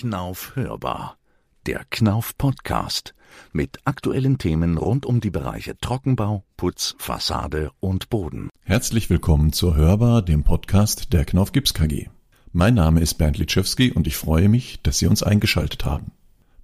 Knauf 0.00 0.56
hörbar. 0.56 1.18
Der 1.66 1.84
Knauf 1.90 2.38
Podcast 2.38 3.12
mit 3.52 3.80
aktuellen 3.84 4.38
Themen 4.38 4.78
rund 4.78 5.04
um 5.04 5.20
die 5.20 5.28
Bereiche 5.28 5.76
Trockenbau, 5.76 6.42
Putz, 6.56 6.94
Fassade 6.96 7.70
und 7.80 8.08
Boden. 8.08 8.48
Herzlich 8.62 9.10
willkommen 9.10 9.52
zur 9.52 9.76
Hörbar, 9.76 10.22
dem 10.22 10.42
Podcast 10.42 11.12
der 11.12 11.26
Knauf 11.26 11.52
Gips 11.52 11.74
KG. 11.74 12.06
Mein 12.50 12.72
Name 12.72 13.00
ist 13.00 13.18
Bernd 13.18 13.36
Litschewski 13.36 13.92
und 13.92 14.06
ich 14.06 14.16
freue 14.16 14.48
mich, 14.48 14.80
dass 14.80 14.96
Sie 14.96 15.06
uns 15.06 15.22
eingeschaltet 15.22 15.84
haben. 15.84 16.12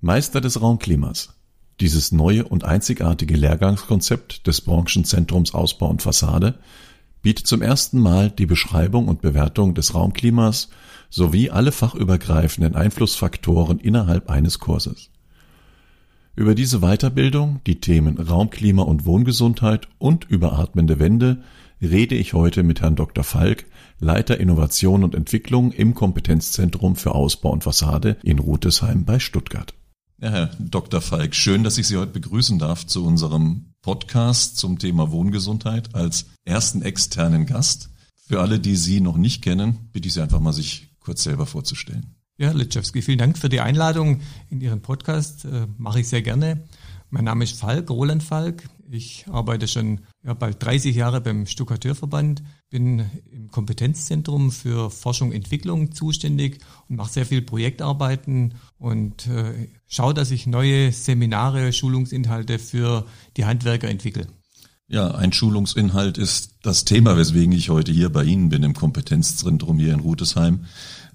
Meister 0.00 0.40
des 0.40 0.62
Raumklimas. 0.62 1.34
Dieses 1.80 2.12
neue 2.12 2.48
und 2.48 2.64
einzigartige 2.64 3.36
Lehrgangskonzept 3.36 4.46
des 4.46 4.62
Branchenzentrums 4.62 5.52
Ausbau 5.52 5.90
und 5.90 6.00
Fassade 6.00 6.58
bietet 7.22 7.46
zum 7.46 7.62
ersten 7.62 7.98
Mal 7.98 8.30
die 8.30 8.46
Beschreibung 8.46 9.08
und 9.08 9.20
Bewertung 9.20 9.74
des 9.74 9.94
Raumklimas 9.94 10.68
sowie 11.10 11.50
alle 11.50 11.72
fachübergreifenden 11.72 12.74
Einflussfaktoren 12.74 13.78
innerhalb 13.78 14.30
eines 14.30 14.58
Kurses. 14.58 15.10
Über 16.34 16.54
diese 16.54 16.80
Weiterbildung, 16.80 17.60
die 17.66 17.80
Themen 17.80 18.18
Raumklima 18.18 18.82
und 18.82 19.06
Wohngesundheit 19.06 19.88
und 19.98 20.24
überatmende 20.28 20.98
Wände 20.98 21.42
rede 21.80 22.14
ich 22.14 22.34
heute 22.34 22.62
mit 22.62 22.82
Herrn 22.82 22.96
Dr. 22.96 23.24
Falk, 23.24 23.64
Leiter 24.00 24.38
Innovation 24.38 25.02
und 25.02 25.14
Entwicklung 25.14 25.72
im 25.72 25.94
Kompetenzzentrum 25.94 26.96
für 26.96 27.14
Ausbau 27.14 27.50
und 27.50 27.64
Fassade 27.64 28.18
in 28.22 28.38
Rutesheim 28.38 29.04
bei 29.04 29.18
Stuttgart. 29.18 29.74
Ja, 30.20 30.30
Herr 30.30 30.50
Dr. 30.58 31.00
Falk, 31.00 31.34
schön, 31.34 31.64
dass 31.64 31.78
ich 31.78 31.86
Sie 31.86 31.96
heute 31.96 32.12
begrüßen 32.12 32.58
darf 32.58 32.86
zu 32.86 33.04
unserem 33.04 33.72
Podcast 33.86 34.56
zum 34.56 34.80
Thema 34.80 35.12
Wohngesundheit 35.12 35.94
als 35.94 36.26
ersten 36.44 36.82
externen 36.82 37.46
Gast. 37.46 37.88
Für 38.16 38.40
alle, 38.40 38.58
die 38.58 38.74
Sie 38.74 39.00
noch 39.00 39.16
nicht 39.16 39.42
kennen, 39.42 39.90
bitte 39.92 40.08
ich 40.08 40.14
Sie 40.14 40.20
einfach 40.20 40.40
mal, 40.40 40.52
sich 40.52 40.88
kurz 40.98 41.22
selber 41.22 41.46
vorzustellen. 41.46 42.16
Ja, 42.36 42.50
Litschewski, 42.50 43.00
vielen 43.00 43.18
Dank 43.18 43.38
für 43.38 43.48
die 43.48 43.60
Einladung 43.60 44.22
in 44.50 44.60
Ihren 44.60 44.82
Podcast. 44.82 45.44
Äh, 45.44 45.68
mache 45.78 46.00
ich 46.00 46.08
sehr 46.08 46.22
gerne. 46.22 46.64
Mein 47.10 47.22
Name 47.22 47.44
ist 47.44 47.60
Falk, 47.60 47.88
Roland 47.88 48.24
Falk. 48.24 48.68
Ich 48.90 49.24
arbeite 49.30 49.68
schon 49.68 50.00
ja, 50.24 50.34
bald 50.34 50.60
30 50.60 50.96
Jahre 50.96 51.20
beim 51.20 51.46
Stuckateurverband, 51.46 52.42
bin 52.76 53.06
im 53.32 53.50
Kompetenzzentrum 53.50 54.52
für 54.52 54.90
Forschung 54.90 55.30
und 55.30 55.34
Entwicklung 55.34 55.92
zuständig 55.92 56.58
und 56.90 56.96
mache 56.96 57.10
sehr 57.10 57.24
viel 57.24 57.40
Projektarbeiten 57.40 58.52
und 58.78 59.26
äh, 59.28 59.68
schaue, 59.86 60.12
dass 60.12 60.30
ich 60.30 60.46
neue 60.46 60.92
Seminare, 60.92 61.72
Schulungsinhalte 61.72 62.58
für 62.58 63.06
die 63.38 63.46
Handwerker 63.46 63.88
entwickle. 63.88 64.26
Ja, 64.88 65.10
ein 65.14 65.32
Schulungsinhalt 65.32 66.18
ist 66.18 66.50
das 66.62 66.84
Thema, 66.84 67.16
weswegen 67.16 67.52
ich 67.52 67.70
heute 67.70 67.92
hier 67.92 68.10
bei 68.10 68.24
Ihnen 68.24 68.50
bin 68.50 68.62
im 68.62 68.74
Kompetenzzentrum 68.74 69.78
hier 69.78 69.94
in 69.94 70.00
Rutesheim. 70.00 70.66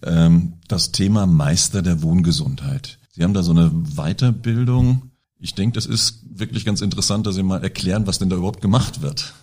Ähm, 0.02 0.54
das 0.68 0.92
Thema 0.92 1.28
Meister 1.28 1.84
der 1.84 2.02
Wohngesundheit. 2.02 2.98
Sie 3.12 3.24
haben 3.24 3.36
da 3.36 3.44
so 3.44 3.52
eine 3.52 3.70
Weiterbildung. 3.70 5.12
Ich 5.38 5.54
denke, 5.54 5.76
das 5.76 5.86
ist 5.86 6.24
wirklich 6.28 6.66
ganz 6.66 6.82
interessant, 6.82 7.28
dass 7.28 7.36
Sie 7.36 7.44
mal 7.44 7.62
erklären, 7.62 8.08
was 8.08 8.18
denn 8.18 8.30
da 8.30 8.36
überhaupt 8.36 8.62
gemacht 8.62 9.04
wird. 9.04 9.36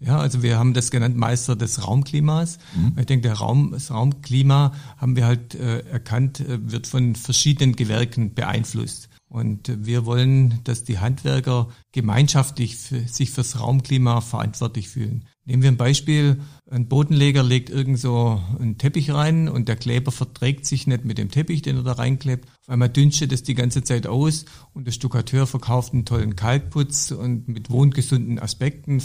Ja, 0.00 0.18
also 0.18 0.42
wir 0.42 0.58
haben 0.58 0.72
das 0.72 0.90
genannt 0.90 1.16
Meister 1.16 1.56
des 1.56 1.86
Raumklimas. 1.86 2.58
Mhm. 2.74 2.96
Ich 2.98 3.06
denke, 3.06 3.28
der 3.28 3.34
Raum, 3.34 3.72
das 3.72 3.90
Raumklima 3.90 4.72
haben 4.96 5.14
wir 5.14 5.26
halt 5.26 5.54
äh, 5.54 5.80
erkannt, 5.80 6.40
äh, 6.40 6.72
wird 6.72 6.86
von 6.86 7.14
verschiedenen 7.14 7.76
Gewerken 7.76 8.34
beeinflusst. 8.34 9.10
Und 9.28 9.86
wir 9.86 10.06
wollen, 10.06 10.58
dass 10.64 10.82
die 10.82 10.98
Handwerker 10.98 11.68
gemeinschaftlich 11.92 12.76
für, 12.76 13.00
sich 13.06 13.30
fürs 13.30 13.60
Raumklima 13.60 14.22
verantwortlich 14.22 14.88
fühlen. 14.88 15.24
Nehmen 15.44 15.62
wir 15.62 15.70
ein 15.70 15.76
Beispiel. 15.76 16.40
Ein 16.68 16.88
Bodenleger 16.88 17.44
legt 17.44 17.70
irgend 17.70 18.00
so 18.00 18.40
einen 18.58 18.76
Teppich 18.78 19.12
rein 19.12 19.48
und 19.48 19.68
der 19.68 19.76
Kleber 19.76 20.10
verträgt 20.10 20.66
sich 20.66 20.88
nicht 20.88 21.04
mit 21.04 21.18
dem 21.18 21.30
Teppich, 21.30 21.62
den 21.62 21.76
er 21.76 21.82
da 21.84 21.92
reinklebt. 21.92 22.48
Auf 22.62 22.70
einmal 22.70 22.88
dünstet 22.88 23.32
es 23.32 23.44
die 23.44 23.54
ganze 23.54 23.84
Zeit 23.84 24.08
aus 24.08 24.46
und 24.72 24.86
der 24.86 24.92
Stuckateur 24.92 25.46
verkauft 25.46 25.92
einen 25.92 26.04
tollen 26.04 26.34
Kalkputz 26.34 27.12
und 27.12 27.46
mit 27.46 27.70
wohngesunden 27.70 28.40
Aspekten 28.40 29.00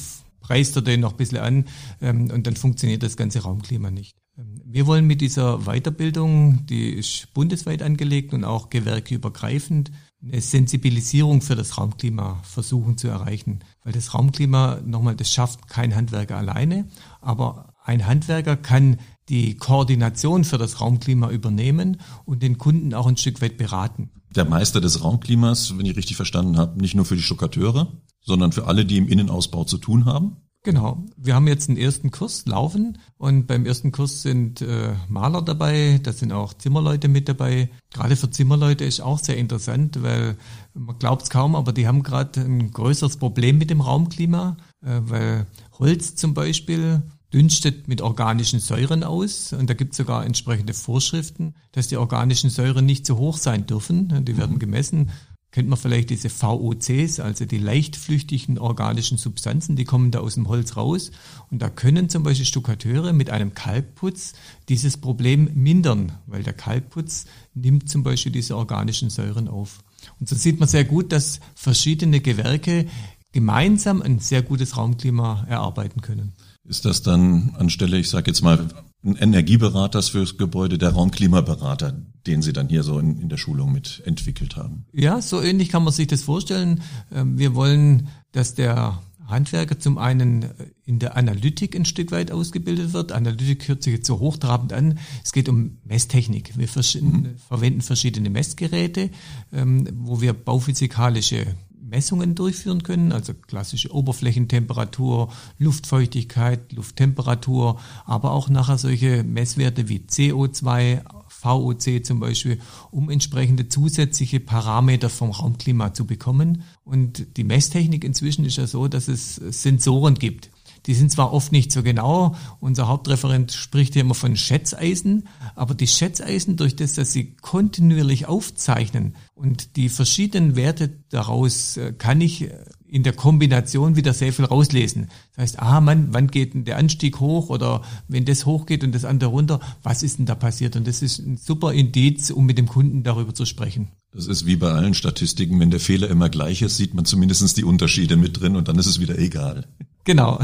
preist 0.46 0.76
er 0.76 0.84
den 0.84 1.00
noch 1.00 1.12
ein 1.12 1.18
bisschen 1.18 1.40
an 1.40 1.66
ähm, 2.02 2.30
und 2.32 2.46
dann 2.46 2.56
funktioniert 2.56 3.02
das 3.02 3.18
ganze 3.18 3.40
Raumklima 3.42 3.90
nicht. 3.90 4.16
Ähm, 4.38 4.62
wir 4.64 4.86
wollen 4.86 5.08
mit 5.08 5.22
dieser 5.22 5.66
Weiterbildung, 5.66 6.68
die 6.68 6.90
ist 6.90 7.34
bundesweit 7.34 7.82
angelegt 7.82 8.32
und 8.34 8.44
auch 8.44 8.70
gewerkeübergreifend, 8.70 9.92
eine 10.22 10.42
Sensibilisierung 10.42 11.42
für 11.42 11.56
das 11.56 11.78
Raumklima 11.78 12.42
versuchen 12.44 12.98
zu 12.98 13.08
erreichen. 13.08 13.60
Weil 13.84 13.94
das 13.94 14.14
Raumklima, 14.14 14.82
nochmal, 14.86 15.16
das 15.16 15.32
schafft 15.32 15.68
kein 15.68 15.96
Handwerker 15.96 16.38
alleine, 16.38 16.88
aber 17.22 17.74
ein 17.84 18.06
Handwerker 18.06 18.56
kann 18.56 18.98
die 19.30 19.56
Koordination 19.56 20.44
für 20.44 20.60
das 20.60 20.80
Raumklima 20.80 21.32
übernehmen 21.32 21.98
und 22.26 22.44
den 22.44 22.60
Kunden 22.60 22.94
auch 22.94 23.08
ein 23.08 23.18
Stück 23.18 23.42
weit 23.42 23.58
beraten. 23.58 24.12
Der 24.36 24.46
Meister 24.46 24.80
des 24.80 25.04
Raumklimas, 25.04 25.76
wenn 25.78 25.86
ich 25.88 25.96
richtig 25.96 26.18
verstanden 26.18 26.58
habe, 26.58 26.80
nicht 26.80 26.94
nur 26.94 27.06
für 27.06 27.16
die 27.16 27.22
Stuckateure, 27.22 27.92
sondern 28.26 28.52
für 28.52 28.68
alle, 28.68 28.86
die 28.86 28.98
im 28.98 29.08
Innenausbau 29.08 29.64
zu 29.64 29.78
tun 29.78 30.06
haben? 30.06 30.38
Genau. 30.66 31.06
Wir 31.16 31.36
haben 31.36 31.48
jetzt 31.48 31.70
einen 31.70 31.78
ersten 31.78 32.10
Kurs 32.10 32.48
laufen 32.48 32.98
und 33.20 33.46
beim 33.46 33.68
ersten 33.68 33.92
Kurs 33.92 34.24
sind 34.24 34.62
äh, 34.62 34.96
Maler 35.08 35.44
dabei, 35.44 36.00
da 36.02 36.12
sind 36.12 36.32
auch 36.32 36.56
Zimmerleute 36.56 37.08
mit 37.08 37.30
dabei. 37.30 37.70
Gerade 37.94 38.16
für 38.16 38.32
Zimmerleute 38.32 38.84
ist 38.84 39.00
auch 39.00 39.20
sehr 39.20 39.38
interessant, 39.38 40.02
weil 40.02 40.38
man 40.74 40.98
glaubt 40.98 41.22
es 41.22 41.30
kaum, 41.30 41.56
aber 41.56 41.72
die 41.72 41.88
haben 41.88 42.02
gerade 42.02 42.42
ein 42.42 42.72
größeres 42.72 43.18
Problem 43.18 43.60
mit 43.60 43.70
dem 43.70 43.80
Raumklima, 43.80 44.58
äh, 44.82 45.02
weil 45.04 45.46
Holz 45.78 46.16
zum 46.16 46.34
Beispiel 46.34 47.04
dünstet 47.32 47.88
mit 47.88 48.02
organischen 48.02 48.60
Säuren 48.60 49.04
aus 49.04 49.54
und 49.54 49.70
da 49.70 49.76
gibt 49.76 49.92
es 49.92 49.98
sogar 49.98 50.26
entsprechende 50.26 50.74
Vorschriften, 50.74 51.54
dass 51.74 51.90
die 51.90 51.98
organischen 51.98 52.50
Säuren 52.50 52.88
nicht 52.88 53.06
zu 53.06 53.18
hoch 53.18 53.38
sein 53.38 53.68
dürfen. 53.68 54.26
Die 54.26 54.36
werden 54.36 54.56
mhm. 54.56 54.60
gemessen 54.60 55.12
kennt 55.56 55.70
man 55.70 55.80
vielleicht 55.80 56.10
diese 56.10 56.30
VOCs, 56.30 57.22
also 57.22 57.46
die 57.46 57.60
leichtflüchtigen 57.60 58.60
organischen 58.60 59.18
Substanzen, 59.18 59.78
die 59.78 59.86
kommen 59.86 60.12
da 60.12 60.20
aus 60.20 60.34
dem 60.34 60.50
Holz 60.50 60.76
raus. 60.76 61.12
Und 61.50 61.62
da 61.62 61.70
können 61.70 62.10
zum 62.10 62.24
Beispiel 62.24 62.46
Stuckateure 62.46 63.14
mit 63.14 63.30
einem 63.30 63.54
Kalkputz 63.54 64.34
dieses 64.68 64.98
Problem 64.98 65.50
mindern, 65.54 66.12
weil 66.28 66.44
der 66.44 66.52
Kalkputz 66.52 67.24
nimmt 67.54 67.90
zum 67.90 68.04
Beispiel 68.04 68.34
diese 68.34 68.58
organischen 68.58 69.10
Säuren 69.10 69.48
auf. 69.48 69.80
Und 70.20 70.28
so 70.28 70.36
sieht 70.36 70.60
man 70.60 70.68
sehr 70.68 70.84
gut, 70.84 71.14
dass 71.14 71.40
verschiedene 71.56 72.20
Gewerke 72.20 72.88
gemeinsam 73.32 74.02
ein 74.02 74.20
sehr 74.20 74.42
gutes 74.42 74.76
Raumklima 74.76 75.46
erarbeiten 75.48 76.02
können. 76.02 76.34
Ist 76.68 76.84
das 76.84 77.02
dann 77.02 77.56
anstelle, 77.58 77.98
ich 77.98 78.10
sage 78.10 78.30
jetzt 78.30 78.42
mal, 78.42 78.68
ein 79.06 79.16
Energieberaters 79.16 80.10
fürs 80.10 80.38
Gebäude, 80.38 80.78
der 80.78 80.90
Raumklimaberater, 80.90 81.96
den 82.26 82.42
Sie 82.42 82.54
dann 82.54 82.68
hier 82.68 82.84
so 82.84 83.00
in, 83.00 83.20
in, 83.20 83.30
der 83.30 83.38
Schulung 83.38 83.72
mit 83.72 84.02
entwickelt 84.06 84.56
haben. 84.56 84.86
Ja, 84.92 85.22
so 85.22 85.42
ähnlich 85.42 85.70
kann 85.70 85.84
man 85.84 85.94
sich 85.94 86.08
das 86.08 86.24
vorstellen. 86.24 86.82
Ähm, 87.12 87.38
wir 87.38 87.54
wollen, 87.56 88.08
dass 88.32 88.56
der 88.56 89.00
Handwerker 89.28 89.80
zum 89.80 89.98
einen 89.98 90.46
in 90.86 91.00
der 91.00 91.18
Analytik 91.18 91.76
ein 91.76 91.86
Stück 91.86 92.12
weit 92.12 92.32
ausgebildet 92.32 92.94
wird. 92.94 93.12
Analytik 93.12 93.68
hört 93.68 93.84
sich 93.84 93.94
jetzt 93.94 94.08
so 94.08 94.20
hochtrabend 94.20 94.72
an. 94.72 95.00
Es 95.24 95.34
geht 95.34 95.50
um 95.50 95.78
Messtechnik. 95.84 96.58
Wir 96.58 96.68
mhm. 97.02 97.36
verwenden 97.48 97.82
verschiedene 97.82 98.30
Messgeräte, 98.30 99.10
ähm, 99.52 99.88
wo 99.94 100.22
wir 100.22 100.34
bauphysikalische 100.34 101.48
Messungen 101.88 102.36
durchführen 102.36 102.84
können, 102.84 103.12
also 103.12 103.34
klassische 103.34 103.94
Oberflächentemperatur, 103.94 105.32
Luftfeuchtigkeit, 105.60 106.72
Lufttemperatur, 106.74 107.80
aber 108.06 108.32
auch 108.32 108.50
nachher 108.50 108.78
solche 108.78 109.24
Messwerte 109.24 109.88
wie 109.88 110.00
CO2, 110.00 111.02
VOC 111.28 112.04
zum 112.04 112.20
Beispiel, 112.20 112.60
um 112.92 113.10
entsprechende 113.10 113.70
zusätzliche 113.70 114.40
Parameter 114.40 115.10
vom 115.10 115.32
Raumklima 115.32 115.94
zu 115.94 116.06
bekommen. 116.06 116.64
Und 116.84 117.38
die 117.38 117.44
Messtechnik 117.44 118.04
inzwischen 118.04 118.46
ist 118.46 118.58
ja 118.58 118.66
so, 118.66 118.88
dass 118.88 119.08
es 119.08 119.36
Sensoren 119.36 120.16
gibt. 120.16 120.50
Die 120.86 120.94
sind 120.94 121.12
zwar 121.12 121.34
oft 121.34 121.52
nicht 121.52 121.72
so 121.72 121.82
genau, 121.82 122.36
unser 122.60 122.88
Hauptreferent 122.88 123.52
spricht 123.52 123.94
hier 123.94 124.04
immer 124.04 124.14
von 124.14 124.36
Schätzeisen, 124.38 125.28
aber 125.56 125.74
die 125.74 125.88
Schätzeisen, 125.88 126.58
durch 126.58 126.76
das, 126.76 126.94
dass 126.94 127.12
sie 127.12 127.36
kontinuierlich 127.42 128.28
aufzeichnen 128.28 129.16
und 129.34 129.76
die 129.76 129.90
verschiedenen 129.90 130.56
Werte 130.56 130.90
daraus, 131.10 131.78
äh, 131.78 131.94
kann 131.94 132.22
ich 132.22 132.44
äh, 132.44 132.66
in 132.88 133.04
der 133.04 133.14
Kombination 133.14 133.96
wieder 133.96 134.14
sehr 134.14 134.32
viel 134.32 134.46
rauslesen. 134.46 135.08
Das 135.36 135.44
heißt, 135.44 135.60
ah 135.60 135.82
Mann, 135.82 136.10
wann 136.12 136.28
geht 136.28 136.54
denn 136.54 136.66
der 136.66 136.78
Anstieg 136.78 137.20
hoch 137.20 137.50
oder 137.50 137.82
wenn 138.08 138.26
das 138.26 138.46
hochgeht 138.46 138.84
und 138.84 138.94
das 138.94 139.06
andere 139.06 139.32
runter, 139.32 139.60
was 139.84 140.04
ist 140.04 140.20
denn 140.20 140.26
da 140.26 140.36
passiert? 140.36 140.76
Und 140.76 140.88
das 140.88 141.02
ist 141.02 141.20
ein 141.20 141.36
super 141.38 141.74
Indiz, 141.74 142.30
um 142.30 142.46
mit 142.46 142.58
dem 142.58 142.68
Kunden 142.68 143.04
darüber 143.04 143.34
zu 143.34 143.46
sprechen. 143.46 143.90
Das 144.14 144.28
ist 144.28 144.46
wie 144.46 144.56
bei 144.56 144.72
allen 144.72 144.94
Statistiken, 144.94 145.60
wenn 145.60 145.72
der 145.72 145.80
Fehler 145.80 146.10
immer 146.10 146.30
gleich 146.30 146.62
ist, 146.62 146.78
sieht 146.78 146.94
man 146.94 147.06
zumindest 147.06 147.58
die 147.58 147.66
Unterschiede 147.66 148.16
mit 148.16 148.40
drin 148.40 148.56
und 148.56 148.68
dann 148.68 148.78
ist 148.78 148.86
es 148.86 149.00
wieder 149.00 149.20
egal. 149.20 149.66
Genau. 150.06 150.40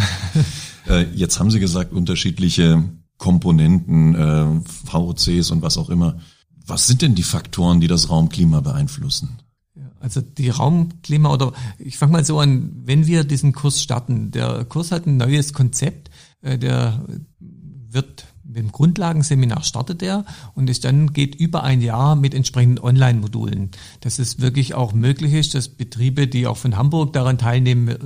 Äh, 0.88 1.06
jetzt 1.14 1.40
haben 1.40 1.52
Sie 1.52 1.60
gesagt, 1.60 1.94
unterschiedliche 1.94 2.84
Komponenten, 3.18 4.16
äh, 4.16 4.62
VOCs 4.90 5.52
und 5.52 5.62
was 5.62 5.78
auch 5.78 5.92
immer. 5.92 6.18
Was 6.66 6.88
sind 6.88 7.04
denn 7.04 7.14
die 7.14 7.24
Faktoren, 7.24 7.80
die 7.80 7.88
das 7.88 8.10
Raumklima 8.10 8.62
beeinflussen? 8.62 9.38
Also 10.00 10.22
die 10.22 10.50
Raumklima 10.50 11.32
oder 11.32 11.54
ich 11.78 11.98
fange 11.98 12.14
mal 12.14 12.26
so 12.26 12.40
an, 12.40 12.72
wenn 12.84 13.06
wir 13.06 13.24
diesen 13.24 13.54
Kurs 13.54 13.82
starten, 13.82 14.32
der 14.32 14.66
Kurs 14.66 14.92
hat 14.92 15.06
ein 15.06 15.18
neues 15.18 15.54
Konzept, 15.54 16.10
äh, 16.42 16.58
der 16.58 17.06
wird 17.40 18.26
mit 18.44 18.58
dem 18.58 18.72
Grundlagenseminar 18.72 19.64
startet 19.64 20.02
er 20.02 20.26
und 20.56 20.70
es 20.70 20.80
dann 20.80 21.14
geht 21.14 21.36
über 21.36 21.64
ein 21.64 21.82
Jahr 21.82 22.16
mit 22.16 22.34
entsprechenden 22.34 22.84
Online-Modulen, 22.84 23.70
dass 24.02 24.20
es 24.20 24.40
wirklich 24.42 24.74
auch 24.74 24.94
möglich 24.94 25.34
ist, 25.34 25.54
dass 25.54 25.70
Betriebe, 25.70 26.28
die 26.28 26.48
auch 26.48 26.58
von 26.58 26.76
Hamburg 26.76 27.14
daran 27.14 27.38
teilnehmen 27.38 27.88
äh, 27.88 27.98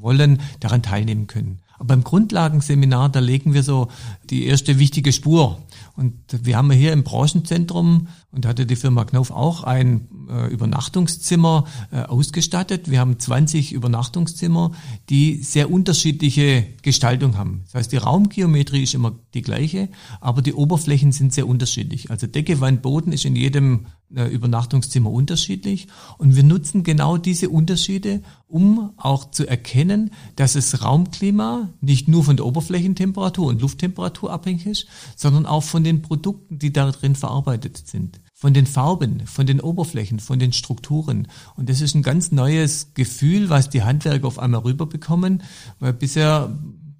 wollen, 0.00 0.40
daran 0.60 0.82
teilnehmen 0.82 1.26
können. 1.26 1.60
Aber 1.74 1.88
beim 1.88 2.04
Grundlagenseminar, 2.04 3.08
da 3.08 3.20
legen 3.20 3.54
wir 3.54 3.62
so 3.62 3.88
die 4.28 4.44
erste 4.44 4.78
wichtige 4.78 5.12
Spur. 5.12 5.58
Und 5.96 6.14
wir 6.28 6.56
haben 6.56 6.70
hier 6.70 6.92
im 6.92 7.04
Branchenzentrum, 7.04 8.08
und 8.32 8.46
hatte 8.46 8.66
die 8.66 8.76
Firma 8.76 9.04
Knauf 9.04 9.30
auch 9.30 9.64
ein 9.64 10.06
äh, 10.30 10.46
Übernachtungszimmer 10.46 11.66
äh, 11.90 12.02
ausgestattet. 12.02 12.90
Wir 12.90 13.00
haben 13.00 13.18
20 13.18 13.72
Übernachtungszimmer, 13.72 14.72
die 15.08 15.42
sehr 15.42 15.70
unterschiedliche 15.70 16.66
Gestaltung 16.82 17.36
haben. 17.36 17.62
Das 17.66 17.74
heißt, 17.74 17.92
die 17.92 17.96
Raumgeometrie 17.96 18.82
ist 18.82 18.94
immer 18.94 19.12
die 19.34 19.42
gleiche, 19.42 19.88
aber 20.20 20.42
die 20.42 20.54
Oberflächen 20.54 21.12
sind 21.12 21.32
sehr 21.32 21.48
unterschiedlich. 21.48 22.10
Also 22.10 22.26
Decke, 22.26 22.60
Wand, 22.60 22.82
Boden 22.82 23.12
ist 23.12 23.24
in 23.24 23.36
jedem 23.36 23.86
äh, 24.14 24.26
Übernachtungszimmer 24.26 25.10
unterschiedlich. 25.10 25.88
Und 26.18 26.36
wir 26.36 26.42
nutzen 26.42 26.82
genau 26.82 27.16
diese 27.16 27.48
Unterschiede, 27.48 28.22
um 28.48 28.92
auch 28.96 29.30
zu 29.30 29.46
erkennen, 29.46 30.10
dass 30.36 30.54
das 30.54 30.82
Raumklima 30.82 31.70
nicht 31.80 32.08
nur 32.08 32.24
von 32.24 32.36
der 32.36 32.46
Oberflächentemperatur 32.46 33.46
und 33.46 33.60
Lufttemperatur 33.60 34.32
abhängig 34.32 34.66
ist, 34.66 34.86
sondern 35.16 35.46
auch 35.46 35.62
von 35.62 35.84
den 35.84 36.02
Produkten, 36.02 36.58
die 36.58 36.72
da 36.72 36.90
drin 36.90 37.14
verarbeitet 37.14 37.86
sind. 37.86 38.20
Von 38.40 38.54
den 38.54 38.64
Farben, 38.64 39.26
von 39.26 39.46
den 39.46 39.60
Oberflächen, 39.60 40.18
von 40.18 40.38
den 40.38 40.54
Strukturen. 40.54 41.28
Und 41.56 41.68
das 41.68 41.82
ist 41.82 41.94
ein 41.94 42.02
ganz 42.02 42.32
neues 42.32 42.94
Gefühl, 42.94 43.50
was 43.50 43.68
die 43.68 43.82
Handwerker 43.82 44.26
auf 44.26 44.38
einmal 44.38 44.62
rüberbekommen, 44.62 45.42
weil 45.78 45.92
bisher 45.92 46.50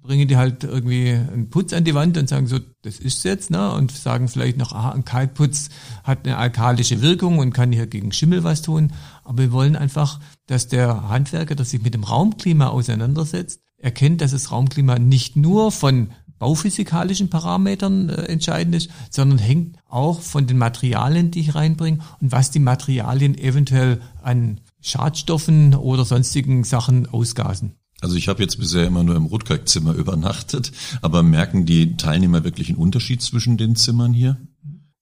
bringen 0.03 0.27
die 0.27 0.37
halt 0.37 0.63
irgendwie 0.63 1.09
einen 1.09 1.49
Putz 1.49 1.73
an 1.73 1.83
die 1.83 1.95
Wand 1.95 2.15
und 2.19 2.29
sagen 2.29 2.45
so, 2.45 2.59
das 2.83 2.99
ist 2.99 3.23
jetzt, 3.23 3.49
ne? 3.49 3.71
Und 3.73 3.91
sagen 3.91 4.27
vielleicht 4.27 4.57
noch, 4.57 4.71
ah, 4.71 4.91
ein 4.91 5.03
Kalkputz 5.03 5.69
hat 6.03 6.27
eine 6.27 6.37
alkalische 6.37 7.01
Wirkung 7.01 7.39
und 7.39 7.53
kann 7.53 7.71
hier 7.71 7.87
gegen 7.87 8.11
Schimmel 8.11 8.43
was 8.43 8.61
tun. 8.61 8.93
Aber 9.23 9.39
wir 9.39 9.51
wollen 9.51 9.75
einfach, 9.75 10.19
dass 10.45 10.67
der 10.67 11.09
Handwerker, 11.09 11.55
der 11.55 11.65
sich 11.65 11.81
mit 11.81 11.95
dem 11.95 12.03
Raumklima 12.03 12.67
auseinandersetzt, 12.67 13.61
erkennt, 13.77 14.21
dass 14.21 14.29
das 14.29 14.51
Raumklima 14.51 14.99
nicht 14.99 15.35
nur 15.35 15.71
von 15.71 16.11
bauphysikalischen 16.41 17.29
Parametern 17.29 18.09
äh, 18.09 18.23
entscheidend 18.23 18.73
ist, 18.75 18.89
sondern 19.11 19.37
hängt 19.37 19.77
auch 19.87 20.21
von 20.21 20.47
den 20.47 20.57
Materialien, 20.57 21.29
die 21.29 21.41
ich 21.41 21.53
reinbringe 21.53 21.99
und 22.19 22.31
was 22.31 22.49
die 22.49 22.59
Materialien 22.59 23.37
eventuell 23.37 24.01
an 24.23 24.59
Schadstoffen 24.81 25.75
oder 25.75 26.03
sonstigen 26.03 26.63
Sachen 26.63 27.07
ausgasen. 27.07 27.75
Also 28.01 28.15
ich 28.15 28.27
habe 28.27 28.41
jetzt 28.41 28.57
bisher 28.57 28.87
immer 28.87 29.03
nur 29.03 29.15
im 29.15 29.27
Rotkalkzimmer 29.27 29.93
übernachtet, 30.03 30.71
aber 31.03 31.21
merken 31.21 31.67
die 31.67 31.95
Teilnehmer 31.95 32.43
wirklich 32.43 32.69
einen 32.69 32.79
Unterschied 32.79 33.21
zwischen 33.21 33.57
den 33.57 33.75
Zimmern 33.75 34.11
hier? 34.11 34.37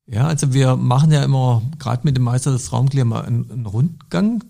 Ja, 0.07 0.27
also 0.27 0.53
wir 0.53 0.75
machen 0.75 1.11
ja 1.11 1.23
immer, 1.23 1.61
gerade 1.77 2.01
mit 2.03 2.17
dem 2.17 2.23
Meister 2.23 2.51
des 2.51 2.73
Raumklima, 2.73 3.21
einen, 3.21 3.49
einen 3.49 3.65
Rundgang. 3.65 4.43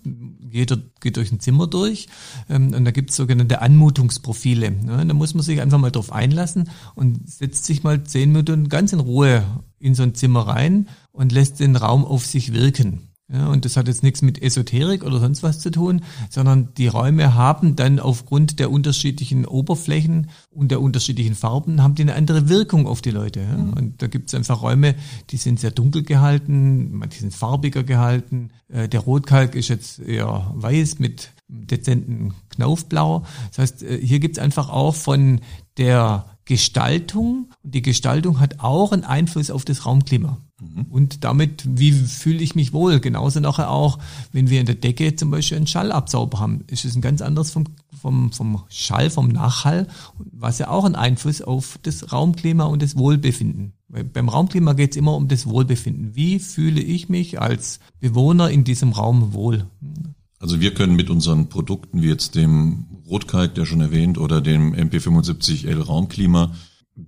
Jeder 0.50 0.78
geht 1.00 1.16
durch 1.16 1.32
ein 1.32 1.40
Zimmer 1.40 1.66
durch 1.66 2.08
ähm, 2.48 2.74
und 2.74 2.84
da 2.84 2.90
gibt 2.90 3.10
es 3.10 3.16
sogenannte 3.16 3.62
Anmutungsprofile. 3.62 4.70
Ne? 4.70 5.06
Da 5.06 5.14
muss 5.14 5.34
man 5.34 5.42
sich 5.42 5.60
einfach 5.60 5.78
mal 5.78 5.90
drauf 5.90 6.12
einlassen 6.12 6.70
und 6.94 7.28
setzt 7.28 7.64
sich 7.64 7.82
mal 7.82 8.04
zehn 8.04 8.32
Minuten 8.32 8.68
ganz 8.68 8.92
in 8.92 9.00
Ruhe 9.00 9.44
in 9.78 9.94
so 9.94 10.02
ein 10.02 10.14
Zimmer 10.14 10.46
rein 10.46 10.88
und 11.12 11.32
lässt 11.32 11.60
den 11.60 11.76
Raum 11.76 12.04
auf 12.04 12.26
sich 12.26 12.52
wirken. 12.52 13.09
Ja, 13.32 13.46
und 13.46 13.64
das 13.64 13.76
hat 13.76 13.86
jetzt 13.86 14.02
nichts 14.02 14.22
mit 14.22 14.42
Esoterik 14.42 15.04
oder 15.04 15.20
sonst 15.20 15.44
was 15.44 15.60
zu 15.60 15.70
tun, 15.70 16.02
sondern 16.30 16.74
die 16.76 16.88
Räume 16.88 17.34
haben 17.34 17.76
dann 17.76 18.00
aufgrund 18.00 18.58
der 18.58 18.72
unterschiedlichen 18.72 19.46
Oberflächen 19.46 20.30
und 20.50 20.70
der 20.70 20.80
unterschiedlichen 20.80 21.36
Farben, 21.36 21.80
haben 21.80 21.94
die 21.94 22.02
eine 22.02 22.16
andere 22.16 22.48
Wirkung 22.48 22.88
auf 22.88 23.02
die 23.02 23.12
Leute. 23.12 23.40
Ja? 23.40 23.56
Mhm. 23.56 23.72
Und 23.72 24.02
da 24.02 24.08
gibt 24.08 24.28
es 24.28 24.34
einfach 24.34 24.62
Räume, 24.62 24.96
die 25.30 25.36
sind 25.36 25.60
sehr 25.60 25.70
dunkel 25.70 26.02
gehalten, 26.02 26.90
manche 26.92 27.20
sind 27.20 27.32
farbiger 27.32 27.84
gehalten. 27.84 28.50
Äh, 28.68 28.88
der 28.88 29.00
Rotkalk 29.00 29.54
ist 29.54 29.68
jetzt 29.68 30.00
eher 30.00 30.50
weiß 30.54 30.98
mit 30.98 31.30
dezenten 31.46 32.34
Knaufblau. 32.48 33.24
Das 33.50 33.58
heißt, 33.58 33.82
äh, 33.84 34.00
hier 34.04 34.18
gibt 34.18 34.38
es 34.38 34.42
einfach 34.42 34.70
auch 34.70 34.96
von 34.96 35.40
der 35.76 36.24
Gestaltung, 36.46 37.50
und 37.62 37.74
die 37.74 37.82
Gestaltung 37.82 38.40
hat 38.40 38.58
auch 38.58 38.90
einen 38.90 39.04
Einfluss 39.04 39.52
auf 39.52 39.64
das 39.64 39.86
Raumklima. 39.86 40.38
Mhm. 40.60 40.86
Und 40.90 41.24
damit, 41.24 41.64
wie 41.66 41.92
fühle 41.92 42.42
ich 42.42 42.54
mich 42.54 42.72
wohl? 42.72 43.00
Genauso 43.00 43.40
nachher 43.40 43.70
auch, 43.70 43.98
wenn 44.32 44.50
wir 44.50 44.60
in 44.60 44.66
der 44.66 44.74
Decke 44.74 45.16
zum 45.16 45.30
Beispiel 45.30 45.56
einen 45.56 45.66
Schallabsauber 45.66 46.38
haben, 46.38 46.64
ist 46.68 46.84
es 46.84 46.94
ein 46.94 47.00
ganz 47.00 47.22
anderes 47.22 47.50
vom, 47.50 47.64
vom, 48.00 48.32
vom 48.32 48.62
Schall, 48.68 49.10
vom 49.10 49.28
Nachhall, 49.28 49.88
was 50.18 50.58
ja 50.58 50.68
auch 50.68 50.84
einen 50.84 50.94
Einfluss 50.94 51.42
auf 51.42 51.78
das 51.82 52.12
Raumklima 52.12 52.64
und 52.64 52.82
das 52.82 52.96
Wohlbefinden. 52.96 53.72
Weil 53.88 54.04
beim 54.04 54.28
Raumklima 54.28 54.74
geht 54.74 54.92
es 54.92 54.96
immer 54.96 55.16
um 55.16 55.28
das 55.28 55.46
Wohlbefinden. 55.46 56.14
Wie 56.14 56.38
fühle 56.38 56.80
ich 56.80 57.08
mich 57.08 57.40
als 57.40 57.80
Bewohner 57.98 58.50
in 58.50 58.64
diesem 58.64 58.92
Raum 58.92 59.32
wohl? 59.32 59.66
Also 60.38 60.60
wir 60.60 60.72
können 60.72 60.96
mit 60.96 61.10
unseren 61.10 61.48
Produkten 61.48 62.02
wie 62.02 62.08
jetzt 62.08 62.34
dem 62.34 62.86
Rotkalk, 63.08 63.54
der 63.56 63.66
schon 63.66 63.80
erwähnt, 63.80 64.16
oder 64.16 64.40
dem 64.40 64.74
MP75L 64.74 65.82
Raumklima 65.82 66.52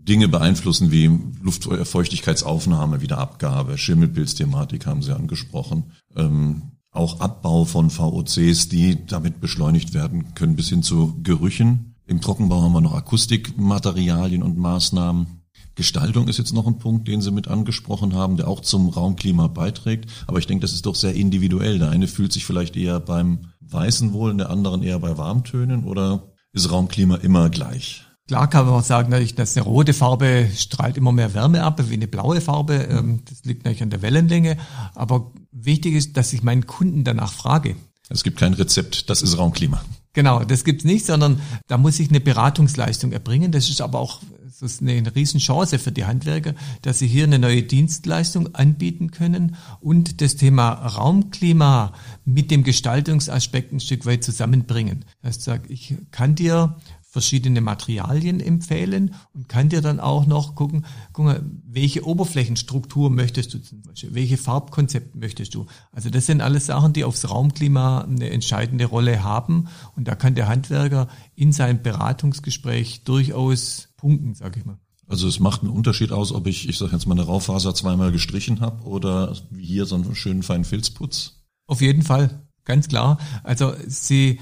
Dinge 0.04 0.28
beeinflussen 0.28 0.90
wie 0.90 1.10
Luftfeuchtigkeitsaufnahme, 1.42 3.00
Wiederabgabe, 3.00 3.78
Schimmelpilzthematik 3.78 4.86
haben 4.86 5.02
Sie 5.02 5.14
angesprochen, 5.14 5.92
ähm, 6.16 6.62
auch 6.90 7.20
Abbau 7.20 7.64
von 7.64 7.90
VOCs, 7.90 8.68
die 8.68 9.06
damit 9.06 9.40
beschleunigt 9.40 9.94
werden 9.94 10.34
können, 10.34 10.56
bis 10.56 10.68
hin 10.68 10.82
zu 10.82 11.18
Gerüchen. 11.22 11.94
Im 12.06 12.20
Trockenbau 12.20 12.62
haben 12.62 12.72
wir 12.72 12.80
noch 12.80 12.94
Akustikmaterialien 12.94 14.42
und 14.42 14.58
Maßnahmen. 14.58 15.42
Gestaltung 15.74 16.28
ist 16.28 16.36
jetzt 16.36 16.52
noch 16.52 16.66
ein 16.66 16.78
Punkt, 16.78 17.08
den 17.08 17.22
Sie 17.22 17.30
mit 17.30 17.48
angesprochen 17.48 18.14
haben, 18.14 18.36
der 18.36 18.48
auch 18.48 18.60
zum 18.60 18.90
Raumklima 18.90 19.46
beiträgt. 19.46 20.10
Aber 20.26 20.38
ich 20.38 20.46
denke, 20.46 20.62
das 20.62 20.74
ist 20.74 20.84
doch 20.84 20.94
sehr 20.94 21.14
individuell. 21.14 21.78
Der 21.78 21.90
eine 21.90 22.08
fühlt 22.08 22.32
sich 22.32 22.44
vielleicht 22.44 22.76
eher 22.76 23.00
beim 23.00 23.52
Weißen 23.60 24.12
wohl, 24.12 24.36
der 24.36 24.50
anderen 24.50 24.82
eher 24.82 24.98
bei 24.98 25.16
Warmtönen 25.16 25.84
oder 25.84 26.34
ist 26.52 26.70
Raumklima 26.70 27.16
immer 27.16 27.48
gleich? 27.48 28.04
Klar 28.28 28.48
kann 28.48 28.66
man 28.66 28.82
sagen, 28.82 29.10
dass 29.36 29.56
eine 29.56 29.66
rote 29.66 29.92
Farbe 29.92 30.48
strahlt 30.54 30.96
immer 30.96 31.12
mehr 31.12 31.34
Wärme 31.34 31.62
ab 31.64 31.82
wie 31.88 31.94
eine 31.94 32.06
blaue 32.06 32.40
Farbe. 32.40 32.74
Ähm, 32.74 33.22
das 33.28 33.44
liegt 33.44 33.64
natürlich 33.64 33.82
an 33.82 33.90
der 33.90 34.02
Wellenlänge. 34.02 34.56
Aber 34.94 35.32
wichtig 35.50 35.94
ist, 35.94 36.16
dass 36.16 36.32
ich 36.32 36.42
meinen 36.42 36.66
Kunden 36.66 37.04
danach 37.04 37.32
frage. 37.32 37.76
Es 38.08 38.22
gibt 38.22 38.38
kein 38.38 38.54
Rezept, 38.54 39.10
das 39.10 39.22
ist 39.22 39.38
Raumklima. 39.38 39.82
Genau, 40.12 40.44
das 40.44 40.64
gibt's 40.64 40.84
nicht, 40.84 41.06
sondern 41.06 41.40
da 41.66 41.78
muss 41.78 41.98
ich 41.98 42.10
eine 42.10 42.20
Beratungsleistung 42.20 43.12
erbringen. 43.12 43.50
Das 43.50 43.68
ist 43.70 43.80
aber 43.80 43.98
auch 43.98 44.20
das 44.62 44.74
ist 44.74 44.82
eine 44.82 45.12
Riesenchance 45.12 45.80
für 45.80 45.90
die 45.90 46.04
Handwerker, 46.04 46.54
dass 46.82 47.00
sie 47.00 47.08
hier 47.08 47.24
eine 47.24 47.40
neue 47.40 47.64
Dienstleistung 47.64 48.54
anbieten 48.54 49.10
können 49.10 49.56
und 49.80 50.20
das 50.20 50.36
Thema 50.36 50.70
Raumklima 50.70 51.92
mit 52.24 52.52
dem 52.52 52.62
Gestaltungsaspekt 52.62 53.72
ein 53.72 53.80
Stück 53.80 54.06
weit 54.06 54.22
zusammenbringen. 54.22 55.04
Das 55.20 55.48
heißt, 55.48 55.64
ich 55.68 55.96
kann 56.12 56.36
dir 56.36 56.76
verschiedene 57.12 57.60
Materialien 57.60 58.40
empfehlen 58.40 59.14
und 59.34 59.46
kann 59.46 59.68
dir 59.68 59.82
dann 59.82 60.00
auch 60.00 60.24
noch 60.24 60.54
gucken, 60.54 60.86
gucken, 61.12 61.60
welche 61.66 62.06
Oberflächenstruktur 62.06 63.10
möchtest 63.10 63.52
du 63.52 63.58
zum 63.58 63.82
Beispiel, 63.82 64.14
welche 64.14 64.38
Farbkonzept 64.38 65.14
möchtest 65.14 65.54
du. 65.54 65.66
Also 65.92 66.08
das 66.08 66.24
sind 66.24 66.40
alles 66.40 66.66
Sachen, 66.66 66.94
die 66.94 67.04
aufs 67.04 67.28
Raumklima 67.28 68.00
eine 68.00 68.30
entscheidende 68.30 68.86
Rolle 68.86 69.22
haben 69.22 69.68
und 69.94 70.08
da 70.08 70.14
kann 70.14 70.34
der 70.34 70.48
Handwerker 70.48 71.08
in 71.34 71.52
seinem 71.52 71.82
Beratungsgespräch 71.82 73.04
durchaus 73.04 73.90
punkten, 73.98 74.34
sage 74.34 74.60
ich 74.60 74.64
mal. 74.64 74.78
Also 75.06 75.28
es 75.28 75.38
macht 75.38 75.60
einen 75.60 75.70
Unterschied 75.70 76.12
aus, 76.12 76.32
ob 76.32 76.46
ich, 76.46 76.66
ich 76.66 76.78
sage 76.78 76.92
jetzt 76.92 77.04
mal, 77.04 77.12
eine 77.12 77.26
Raufaser 77.26 77.74
zweimal 77.74 78.10
gestrichen 78.10 78.62
habe 78.62 78.86
oder 78.86 79.36
wie 79.50 79.66
hier 79.66 79.84
so 79.84 79.96
einen 79.96 80.14
schönen 80.14 80.42
feinen 80.42 80.64
Filzputz. 80.64 81.42
Auf 81.66 81.82
jeden 81.82 82.00
Fall, 82.00 82.48
ganz 82.64 82.88
klar. 82.88 83.18
Also 83.44 83.74
sie 83.86 84.40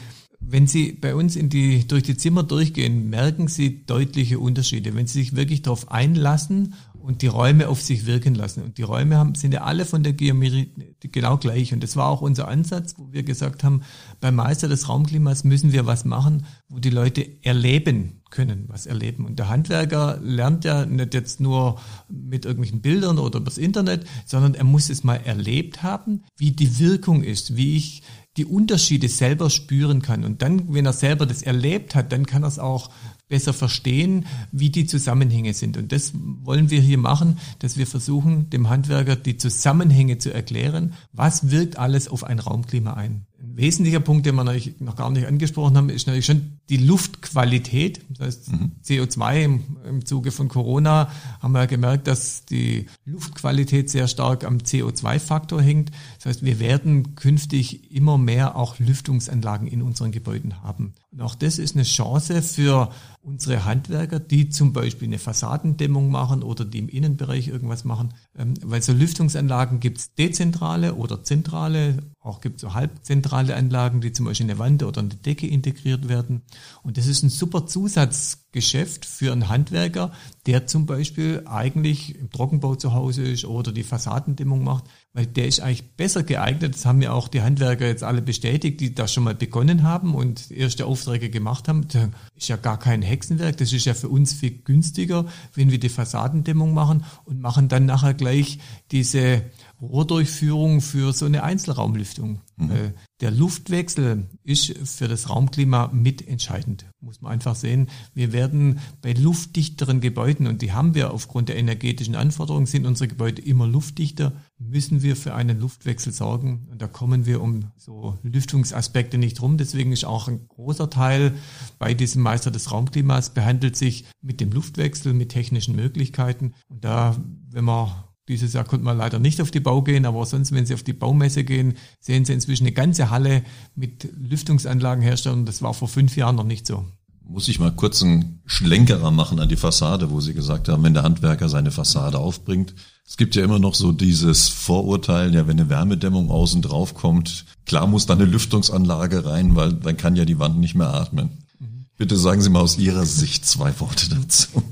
wenn 0.52 0.66
Sie 0.66 0.92
bei 0.92 1.14
uns 1.14 1.36
in 1.36 1.48
die, 1.48 1.86
durch 1.86 2.02
die 2.02 2.16
Zimmer 2.16 2.42
durchgehen, 2.42 3.08
merken 3.10 3.48
Sie 3.48 3.84
deutliche 3.86 4.38
Unterschiede. 4.38 4.94
Wenn 4.94 5.06
Sie 5.06 5.20
sich 5.20 5.36
wirklich 5.36 5.62
darauf 5.62 5.90
einlassen 5.90 6.74
und 7.02 7.22
die 7.22 7.26
Räume 7.26 7.68
auf 7.68 7.80
sich 7.80 8.06
wirken 8.06 8.34
lassen. 8.34 8.62
Und 8.62 8.78
die 8.78 8.82
Räume 8.82 9.16
haben, 9.16 9.34
sind 9.34 9.54
ja 9.54 9.62
alle 9.62 9.84
von 9.84 10.02
der 10.02 10.12
Geometrie 10.12 10.70
genau 11.00 11.38
gleich. 11.38 11.72
Und 11.72 11.82
das 11.82 11.96
war 11.96 12.08
auch 12.08 12.20
unser 12.20 12.48
Ansatz, 12.48 12.94
wo 12.98 13.12
wir 13.12 13.22
gesagt 13.22 13.64
haben, 13.64 13.82
beim 14.20 14.36
Meister 14.36 14.68
des 14.68 14.88
Raumklimas 14.88 15.44
müssen 15.44 15.72
wir 15.72 15.86
was 15.86 16.04
machen, 16.04 16.46
wo 16.68 16.78
die 16.78 16.90
Leute 16.90 17.26
erleben 17.42 18.20
können, 18.30 18.64
was 18.68 18.86
erleben. 18.86 19.24
Und 19.24 19.38
der 19.38 19.48
Handwerker 19.48 20.18
lernt 20.22 20.64
ja 20.64 20.86
nicht 20.86 21.14
jetzt 21.14 21.40
nur 21.40 21.80
mit 22.08 22.44
irgendwelchen 22.44 22.80
Bildern 22.80 23.18
oder 23.18 23.40
übers 23.40 23.58
Internet, 23.58 24.04
sondern 24.26 24.54
er 24.54 24.64
muss 24.64 24.90
es 24.90 25.02
mal 25.02 25.16
erlebt 25.16 25.82
haben, 25.82 26.24
wie 26.36 26.52
die 26.52 26.78
Wirkung 26.78 27.22
ist, 27.24 27.56
wie 27.56 27.76
ich 27.76 28.02
die 28.40 28.46
Unterschiede 28.46 29.10
selber 29.10 29.50
spüren 29.50 30.00
kann. 30.00 30.24
Und 30.24 30.40
dann, 30.40 30.72
wenn 30.72 30.86
er 30.86 30.94
selber 30.94 31.26
das 31.26 31.42
erlebt 31.42 31.94
hat, 31.94 32.10
dann 32.10 32.24
kann 32.24 32.42
er 32.42 32.48
es 32.48 32.58
auch 32.58 32.88
besser 33.28 33.52
verstehen, 33.52 34.24
wie 34.50 34.70
die 34.70 34.86
Zusammenhänge 34.86 35.52
sind. 35.52 35.76
Und 35.76 35.92
das 35.92 36.12
wollen 36.14 36.70
wir 36.70 36.80
hier 36.80 36.96
machen, 36.96 37.36
dass 37.58 37.76
wir 37.76 37.86
versuchen, 37.86 38.48
dem 38.48 38.70
Handwerker 38.70 39.14
die 39.14 39.36
Zusammenhänge 39.36 40.16
zu 40.16 40.32
erklären. 40.32 40.94
Was 41.12 41.50
wirkt 41.50 41.78
alles 41.78 42.08
auf 42.08 42.24
ein 42.24 42.38
Raumklima 42.38 42.94
ein? 42.94 43.26
Ein 43.38 43.56
wesentlicher 43.58 44.00
Punkt, 44.00 44.24
den 44.24 44.36
wir 44.36 44.44
noch 44.78 44.96
gar 44.96 45.10
nicht 45.10 45.26
angesprochen 45.26 45.76
haben, 45.76 45.90
ist 45.90 46.06
natürlich 46.06 46.24
schon 46.24 46.59
die 46.70 46.76
Luftqualität, 46.76 48.00
das 48.08 48.26
heißt 48.26 48.52
mhm. 48.52 48.72
CO2 48.84 49.42
im, 49.42 49.62
im 49.84 50.06
Zuge 50.06 50.30
von 50.30 50.48
Corona 50.48 51.10
haben 51.40 51.52
wir 51.52 51.66
gemerkt, 51.66 52.06
dass 52.06 52.44
die 52.44 52.86
Luftqualität 53.04 53.90
sehr 53.90 54.06
stark 54.06 54.44
am 54.44 54.58
CO2-Faktor 54.58 55.60
hängt. 55.60 55.90
Das 56.18 56.26
heißt, 56.26 56.44
wir 56.44 56.60
werden 56.60 57.16
künftig 57.16 57.92
immer 57.92 58.18
mehr 58.18 58.54
auch 58.54 58.78
Lüftungsanlagen 58.78 59.66
in 59.66 59.82
unseren 59.82 60.12
Gebäuden 60.12 60.62
haben. 60.62 60.94
Und 61.10 61.22
auch 61.22 61.34
das 61.34 61.58
ist 61.58 61.74
eine 61.74 61.82
Chance 61.82 62.40
für 62.40 62.92
unsere 63.22 63.64
Handwerker, 63.64 64.20
die 64.20 64.48
zum 64.48 64.72
Beispiel 64.72 65.08
eine 65.08 65.18
Fassadendämmung 65.18 66.10
machen 66.10 66.42
oder 66.42 66.64
die 66.64 66.78
im 66.78 66.88
Innenbereich 66.88 67.48
irgendwas 67.48 67.84
machen. 67.84 68.14
Ähm, 68.38 68.54
weil 68.62 68.80
so 68.80 68.92
Lüftungsanlagen 68.92 69.80
gibt 69.80 69.98
es 69.98 70.14
dezentrale 70.14 70.94
oder 70.94 71.22
zentrale, 71.22 71.98
auch 72.20 72.40
gibt 72.40 72.56
es 72.56 72.62
so 72.62 72.74
halbzentrale 72.74 73.56
Anlagen, 73.56 74.00
die 74.00 74.12
zum 74.12 74.26
Beispiel 74.26 74.46
in 74.46 74.50
eine 74.50 74.58
Wand 74.60 74.82
oder 74.84 75.00
eine 75.00 75.10
Decke 75.10 75.46
integriert 75.46 76.08
werden. 76.08 76.42
Und 76.82 76.96
das 76.96 77.06
ist 77.06 77.22
ein 77.22 77.30
super 77.30 77.66
Zusatzgeschäft 77.66 79.04
für 79.04 79.32
einen 79.32 79.48
Handwerker, 79.48 80.12
der 80.46 80.66
zum 80.66 80.86
Beispiel 80.86 81.42
eigentlich 81.46 82.18
im 82.18 82.30
Trockenbau 82.30 82.74
zu 82.74 82.94
Hause 82.94 83.22
ist 83.22 83.44
oder 83.44 83.72
die 83.72 83.82
Fassadendämmung 83.82 84.64
macht, 84.64 84.84
weil 85.12 85.26
der 85.26 85.46
ist 85.46 85.60
eigentlich 85.60 85.96
besser 85.96 86.22
geeignet. 86.22 86.74
Das 86.74 86.86
haben 86.86 87.02
ja 87.02 87.12
auch 87.12 87.28
die 87.28 87.42
Handwerker 87.42 87.86
jetzt 87.86 88.02
alle 88.02 88.22
bestätigt, 88.22 88.80
die 88.80 88.94
da 88.94 89.08
schon 89.08 89.24
mal 89.24 89.34
begonnen 89.34 89.82
haben 89.82 90.14
und 90.14 90.50
erste 90.50 90.86
Aufträge 90.86 91.30
gemacht 91.30 91.68
haben. 91.68 91.88
Das 91.88 92.08
ist 92.36 92.48
ja 92.48 92.56
gar 92.56 92.78
kein 92.78 93.02
Hexenwerk. 93.02 93.56
Das 93.56 93.72
ist 93.72 93.84
ja 93.84 93.94
für 93.94 94.08
uns 94.08 94.32
viel 94.32 94.62
günstiger, 94.62 95.26
wenn 95.54 95.70
wir 95.70 95.80
die 95.80 95.88
Fassadendämmung 95.88 96.74
machen 96.74 97.04
und 97.24 97.40
machen 97.40 97.68
dann 97.68 97.86
nachher 97.86 98.14
gleich 98.14 98.58
diese 98.90 99.42
Rohrdurchführung 99.80 100.80
für 100.80 101.12
so 101.12 101.26
eine 101.26 101.42
Einzelraumlüftung. 101.42 102.40
Mhm. 102.56 102.70
Äh, 102.70 102.92
der 103.20 103.30
Luftwechsel 103.30 104.26
ist 104.44 104.76
für 104.88 105.08
das 105.08 105.28
Raumklima 105.28 105.90
mitentscheidend, 105.92 106.86
muss 107.00 107.20
man 107.20 107.32
einfach 107.32 107.54
sehen. 107.54 107.88
Wir 108.14 108.32
werden 108.32 108.80
bei 109.02 109.12
luftdichteren 109.12 110.00
Gebäuden, 110.00 110.46
und 110.46 110.62
die 110.62 110.72
haben 110.72 110.94
wir 110.94 111.12
aufgrund 111.12 111.48
der 111.48 111.56
energetischen 111.56 112.14
Anforderungen, 112.14 112.66
sind 112.66 112.86
unsere 112.86 113.08
Gebäude 113.08 113.42
immer 113.42 113.66
luftdichter, 113.66 114.32
müssen 114.58 115.02
wir 115.02 115.16
für 115.16 115.34
einen 115.34 115.60
Luftwechsel 115.60 116.12
sorgen. 116.12 116.68
Und 116.70 116.80
da 116.80 116.86
kommen 116.86 117.26
wir 117.26 117.42
um 117.42 117.70
so 117.76 118.18
Lüftungsaspekte 118.22 119.18
nicht 119.18 119.40
rum. 119.42 119.58
Deswegen 119.58 119.92
ist 119.92 120.04
auch 120.04 120.28
ein 120.28 120.48
großer 120.48 120.88
Teil 120.88 121.34
bei 121.78 121.94
diesem 121.94 122.22
Meister 122.22 122.50
des 122.50 122.72
Raumklimas 122.72 123.30
behandelt 123.30 123.76
sich 123.76 124.04
mit 124.22 124.40
dem 124.40 124.50
Luftwechsel, 124.52 125.12
mit 125.12 125.30
technischen 125.30 125.76
Möglichkeiten. 125.76 126.54
Und 126.68 126.84
da, 126.84 127.16
wenn 127.50 127.64
man 127.64 127.90
dieses 128.30 128.52
Jahr 128.52 128.64
konnte 128.64 128.84
man 128.84 128.96
leider 128.96 129.18
nicht 129.18 129.40
auf 129.40 129.50
die 129.50 129.60
Bau 129.60 129.82
gehen, 129.82 130.06
aber 130.06 130.24
sonst, 130.24 130.52
wenn 130.52 130.64
Sie 130.64 130.74
auf 130.74 130.82
die 130.82 130.92
Baumesse 130.92 131.44
gehen, 131.44 131.74
sehen 131.98 132.24
Sie 132.24 132.32
inzwischen 132.32 132.64
eine 132.64 132.72
ganze 132.72 133.10
Halle 133.10 133.42
mit 133.74 134.08
Lüftungsanlagen 134.16 135.02
herstellen. 135.02 135.46
Das 135.46 135.62
war 135.62 135.74
vor 135.74 135.88
fünf 135.88 136.16
Jahren 136.16 136.36
noch 136.36 136.44
nicht 136.44 136.66
so. 136.66 136.84
Muss 137.24 137.48
ich 137.48 137.60
mal 137.60 137.72
kurz 137.72 138.02
einen 138.02 138.40
Schlenkerer 138.46 139.10
machen 139.10 139.38
an 139.38 139.48
die 139.48 139.56
Fassade, 139.56 140.10
wo 140.10 140.20
Sie 140.20 140.34
gesagt 140.34 140.68
haben, 140.68 140.82
wenn 140.82 140.94
der 140.94 141.02
Handwerker 141.02 141.48
seine 141.48 141.70
Fassade 141.70 142.18
aufbringt. 142.18 142.74
Es 143.06 143.16
gibt 143.16 143.34
ja 143.34 143.44
immer 143.44 143.58
noch 143.58 143.74
so 143.74 143.92
dieses 143.92 144.48
Vorurteil, 144.48 145.34
ja, 145.34 145.46
wenn 145.46 145.58
eine 145.58 145.68
Wärmedämmung 145.68 146.30
außen 146.30 146.62
drauf 146.62 146.94
kommt, 146.94 147.44
klar 147.66 147.86
muss 147.86 148.06
da 148.06 148.14
eine 148.14 148.24
Lüftungsanlage 148.24 149.24
rein, 149.24 149.56
weil 149.56 149.72
dann 149.72 149.96
kann 149.96 150.16
ja 150.16 150.24
die 150.24 150.38
Wand 150.38 150.58
nicht 150.58 150.74
mehr 150.74 150.94
atmen. 150.94 151.30
Mhm. 151.58 151.86
Bitte 151.96 152.16
sagen 152.16 152.40
Sie 152.40 152.50
mal 152.50 152.60
aus 152.60 152.78
Ihrer 152.78 153.06
Sicht 153.06 153.44
zwei 153.44 153.78
Worte 153.80 154.08
dazu. 154.10 154.62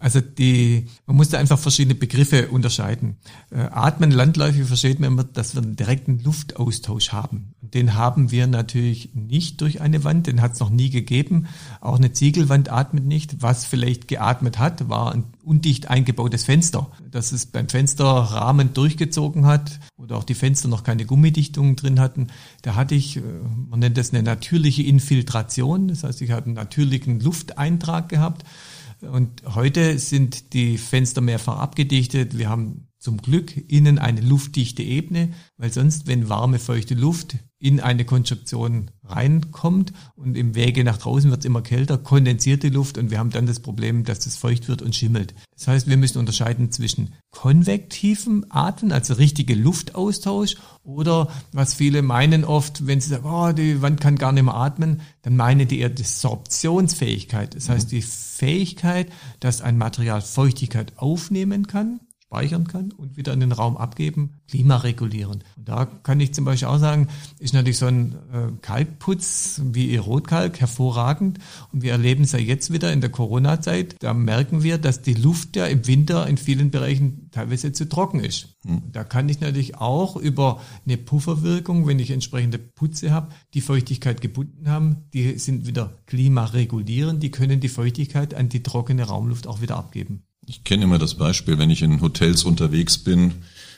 Also 0.00 0.20
die, 0.22 0.86
man 1.06 1.16
muss 1.16 1.28
da 1.28 1.38
einfach 1.38 1.58
verschiedene 1.58 1.94
Begriffe 1.94 2.48
unterscheiden. 2.48 3.16
Äh, 3.50 3.58
Atmen 3.70 4.10
landläufig 4.10 4.64
versteht 4.64 4.98
man 4.98 5.12
immer, 5.12 5.24
dass 5.24 5.54
wir 5.54 5.62
einen 5.62 5.76
direkten 5.76 6.18
Luftaustausch 6.20 7.12
haben. 7.12 7.54
Den 7.60 7.94
haben 7.94 8.30
wir 8.30 8.46
natürlich 8.46 9.10
nicht 9.14 9.60
durch 9.60 9.82
eine 9.82 10.02
Wand, 10.02 10.26
den 10.26 10.40
hat 10.40 10.54
es 10.54 10.60
noch 10.60 10.70
nie 10.70 10.88
gegeben. 10.88 11.48
Auch 11.82 11.98
eine 11.98 12.12
Ziegelwand 12.12 12.72
atmet 12.72 13.04
nicht. 13.04 13.42
Was 13.42 13.66
vielleicht 13.66 14.08
geatmet 14.08 14.58
hat, 14.58 14.88
war 14.88 15.12
ein 15.12 15.24
undicht 15.44 15.90
eingebautes 15.90 16.44
Fenster, 16.44 16.90
das 17.10 17.32
es 17.32 17.44
beim 17.44 17.68
Fensterrahmen 17.68 18.72
durchgezogen 18.72 19.44
hat 19.44 19.80
oder 19.98 20.16
auch 20.16 20.24
die 20.24 20.34
Fenster 20.34 20.68
noch 20.68 20.82
keine 20.82 21.04
Gummidichtungen 21.04 21.76
drin 21.76 22.00
hatten. 22.00 22.28
Da 22.62 22.74
hatte 22.74 22.94
ich, 22.94 23.18
äh, 23.18 23.20
man 23.68 23.80
nennt 23.80 23.98
das 23.98 24.14
eine 24.14 24.22
natürliche 24.22 24.82
Infiltration, 24.82 25.88
das 25.88 26.04
heißt, 26.04 26.22
ich 26.22 26.30
hatte 26.30 26.46
einen 26.46 26.54
natürlichen 26.54 27.20
Lufteintrag 27.20 28.08
gehabt. 28.08 28.44
Und 29.02 29.42
heute 29.54 29.98
sind 29.98 30.52
die 30.52 30.78
Fenster 30.78 31.20
mehrfach 31.20 31.58
abgedichtet. 31.58 32.36
Wir 32.36 32.48
haben 32.48 32.89
zum 33.00 33.16
Glück 33.16 33.56
innen 33.70 33.98
eine 33.98 34.20
luftdichte 34.20 34.82
Ebene, 34.82 35.30
weil 35.56 35.72
sonst, 35.72 36.06
wenn 36.06 36.28
warme, 36.28 36.58
feuchte 36.58 36.94
Luft 36.94 37.38
in 37.58 37.80
eine 37.80 38.04
Konstruktion 38.04 38.90
reinkommt 39.04 39.92
und 40.16 40.36
im 40.36 40.54
Wege 40.54 40.84
nach 40.84 40.98
draußen 40.98 41.30
wird 41.30 41.40
es 41.40 41.46
immer 41.46 41.62
kälter, 41.62 41.96
kondensiert 41.96 42.62
die 42.62 42.68
Luft 42.68 42.98
und 42.98 43.10
wir 43.10 43.18
haben 43.18 43.30
dann 43.30 43.46
das 43.46 43.60
Problem, 43.60 44.04
dass 44.04 44.20
das 44.20 44.36
feucht 44.36 44.68
wird 44.68 44.82
und 44.82 44.94
schimmelt. 44.94 45.34
Das 45.54 45.68
heißt, 45.68 45.88
wir 45.88 45.96
müssen 45.96 46.18
unterscheiden 46.18 46.72
zwischen 46.72 47.14
konvektivem 47.30 48.44
Atmen, 48.50 48.92
also 48.92 49.14
richtige 49.14 49.54
Luftaustausch 49.54 50.56
oder 50.82 51.28
was 51.52 51.72
viele 51.72 52.02
meinen 52.02 52.44
oft, 52.44 52.86
wenn 52.86 53.00
sie 53.00 53.08
sagen, 53.08 53.26
oh, 53.26 53.52
die 53.52 53.80
Wand 53.80 54.00
kann 54.00 54.16
gar 54.16 54.32
nicht 54.32 54.44
mehr 54.44 54.54
atmen, 54.54 55.00
dann 55.22 55.36
meinen 55.36 55.68
die 55.68 55.80
eher 55.80 55.90
die 55.90 56.02
Sorptionsfähigkeit. 56.02 57.54
Das 57.54 57.70
heißt, 57.70 57.92
die 57.92 58.02
Fähigkeit, 58.02 59.10
dass 59.40 59.62
ein 59.62 59.78
Material 59.78 60.20
Feuchtigkeit 60.20 60.92
aufnehmen 60.96 61.66
kann 61.66 62.00
speichern 62.30 62.68
kann 62.68 62.92
und 62.92 63.16
wieder 63.16 63.32
in 63.32 63.40
den 63.40 63.50
Raum 63.50 63.76
abgeben, 63.76 64.34
klimaregulierend. 64.48 65.44
Und 65.56 65.68
da 65.68 65.84
kann 65.84 66.20
ich 66.20 66.32
zum 66.32 66.44
Beispiel 66.44 66.68
auch 66.68 66.78
sagen, 66.78 67.08
ist 67.40 67.54
natürlich 67.54 67.78
so 67.78 67.86
ein 67.86 68.14
äh, 68.32 68.52
Kalkputz 68.62 69.60
wie 69.64 69.90
ihr 69.90 70.00
Rotkalk 70.00 70.60
hervorragend. 70.60 71.40
Und 71.72 71.82
wir 71.82 71.90
erleben 71.90 72.22
es 72.22 72.30
ja 72.30 72.38
jetzt 72.38 72.72
wieder 72.72 72.92
in 72.92 73.00
der 73.00 73.10
Corona-Zeit. 73.10 73.96
Da 73.98 74.14
merken 74.14 74.62
wir, 74.62 74.78
dass 74.78 75.02
die 75.02 75.14
Luft 75.14 75.56
ja 75.56 75.66
im 75.66 75.88
Winter 75.88 76.28
in 76.28 76.36
vielen 76.36 76.70
Bereichen 76.70 77.30
teilweise 77.32 77.72
zu 77.72 77.88
trocken 77.88 78.20
ist. 78.20 78.54
Mhm. 78.62 78.82
Da 78.92 79.02
kann 79.02 79.28
ich 79.28 79.40
natürlich 79.40 79.78
auch 79.78 80.14
über 80.14 80.60
eine 80.86 80.98
Pufferwirkung, 80.98 81.88
wenn 81.88 81.98
ich 81.98 82.12
entsprechende 82.12 82.58
Putze 82.58 83.10
habe, 83.10 83.34
die 83.54 83.60
Feuchtigkeit 83.60 84.20
gebunden 84.20 84.68
haben. 84.68 84.98
Die 85.14 85.36
sind 85.40 85.66
wieder 85.66 85.94
klimaregulierend. 86.06 87.24
Die 87.24 87.32
können 87.32 87.58
die 87.58 87.68
Feuchtigkeit 87.68 88.34
an 88.34 88.48
die 88.48 88.62
trockene 88.62 89.02
Raumluft 89.02 89.48
auch 89.48 89.60
wieder 89.60 89.76
abgeben. 89.76 90.22
Ich 90.50 90.64
kenne 90.64 90.82
immer 90.82 90.98
das 90.98 91.14
Beispiel, 91.14 91.58
wenn 91.58 91.70
ich 91.70 91.80
in 91.80 92.00
Hotels 92.00 92.42
unterwegs 92.42 92.98
bin 92.98 93.34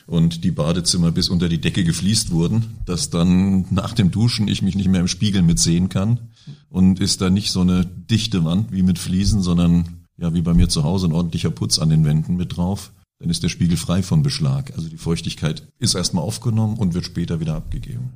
und 0.07 0.43
die 0.43 0.49
Badezimmer 0.49 1.11
bis 1.11 1.29
unter 1.29 1.47
die 1.47 1.61
Decke 1.61 1.83
gefliest 1.83 2.31
wurden, 2.31 2.79
dass 2.87 3.11
dann 3.11 3.67
nach 3.69 3.93
dem 3.93 4.09
Duschen 4.09 4.47
ich 4.47 4.63
mich 4.63 4.73
nicht 4.73 4.89
mehr 4.89 5.01
im 5.01 5.07
Spiegel 5.07 5.43
mitsehen 5.43 5.89
kann 5.89 6.31
und 6.69 6.99
ist 6.99 7.21
da 7.21 7.29
nicht 7.29 7.51
so 7.51 7.61
eine 7.61 7.85
dichte 7.85 8.43
Wand 8.43 8.71
wie 8.71 8.81
mit 8.81 8.97
Fliesen, 8.97 9.43
sondern 9.43 10.07
ja 10.17 10.33
wie 10.33 10.41
bei 10.41 10.55
mir 10.55 10.67
zu 10.67 10.83
Hause 10.83 11.09
ein 11.09 11.13
ordentlicher 11.13 11.51
Putz 11.51 11.77
an 11.77 11.91
den 11.91 12.05
Wänden 12.05 12.37
mit 12.37 12.57
drauf. 12.57 12.91
Dann 13.19 13.29
ist 13.29 13.43
der 13.43 13.49
Spiegel 13.49 13.77
frei 13.77 14.01
von 14.01 14.23
Beschlag. 14.23 14.73
Also 14.75 14.89
die 14.89 14.97
Feuchtigkeit 14.97 15.67
ist 15.77 15.93
erstmal 15.93 16.23
aufgenommen 16.23 16.77
und 16.77 16.95
wird 16.95 17.05
später 17.05 17.39
wieder 17.39 17.53
abgegeben. 17.53 18.13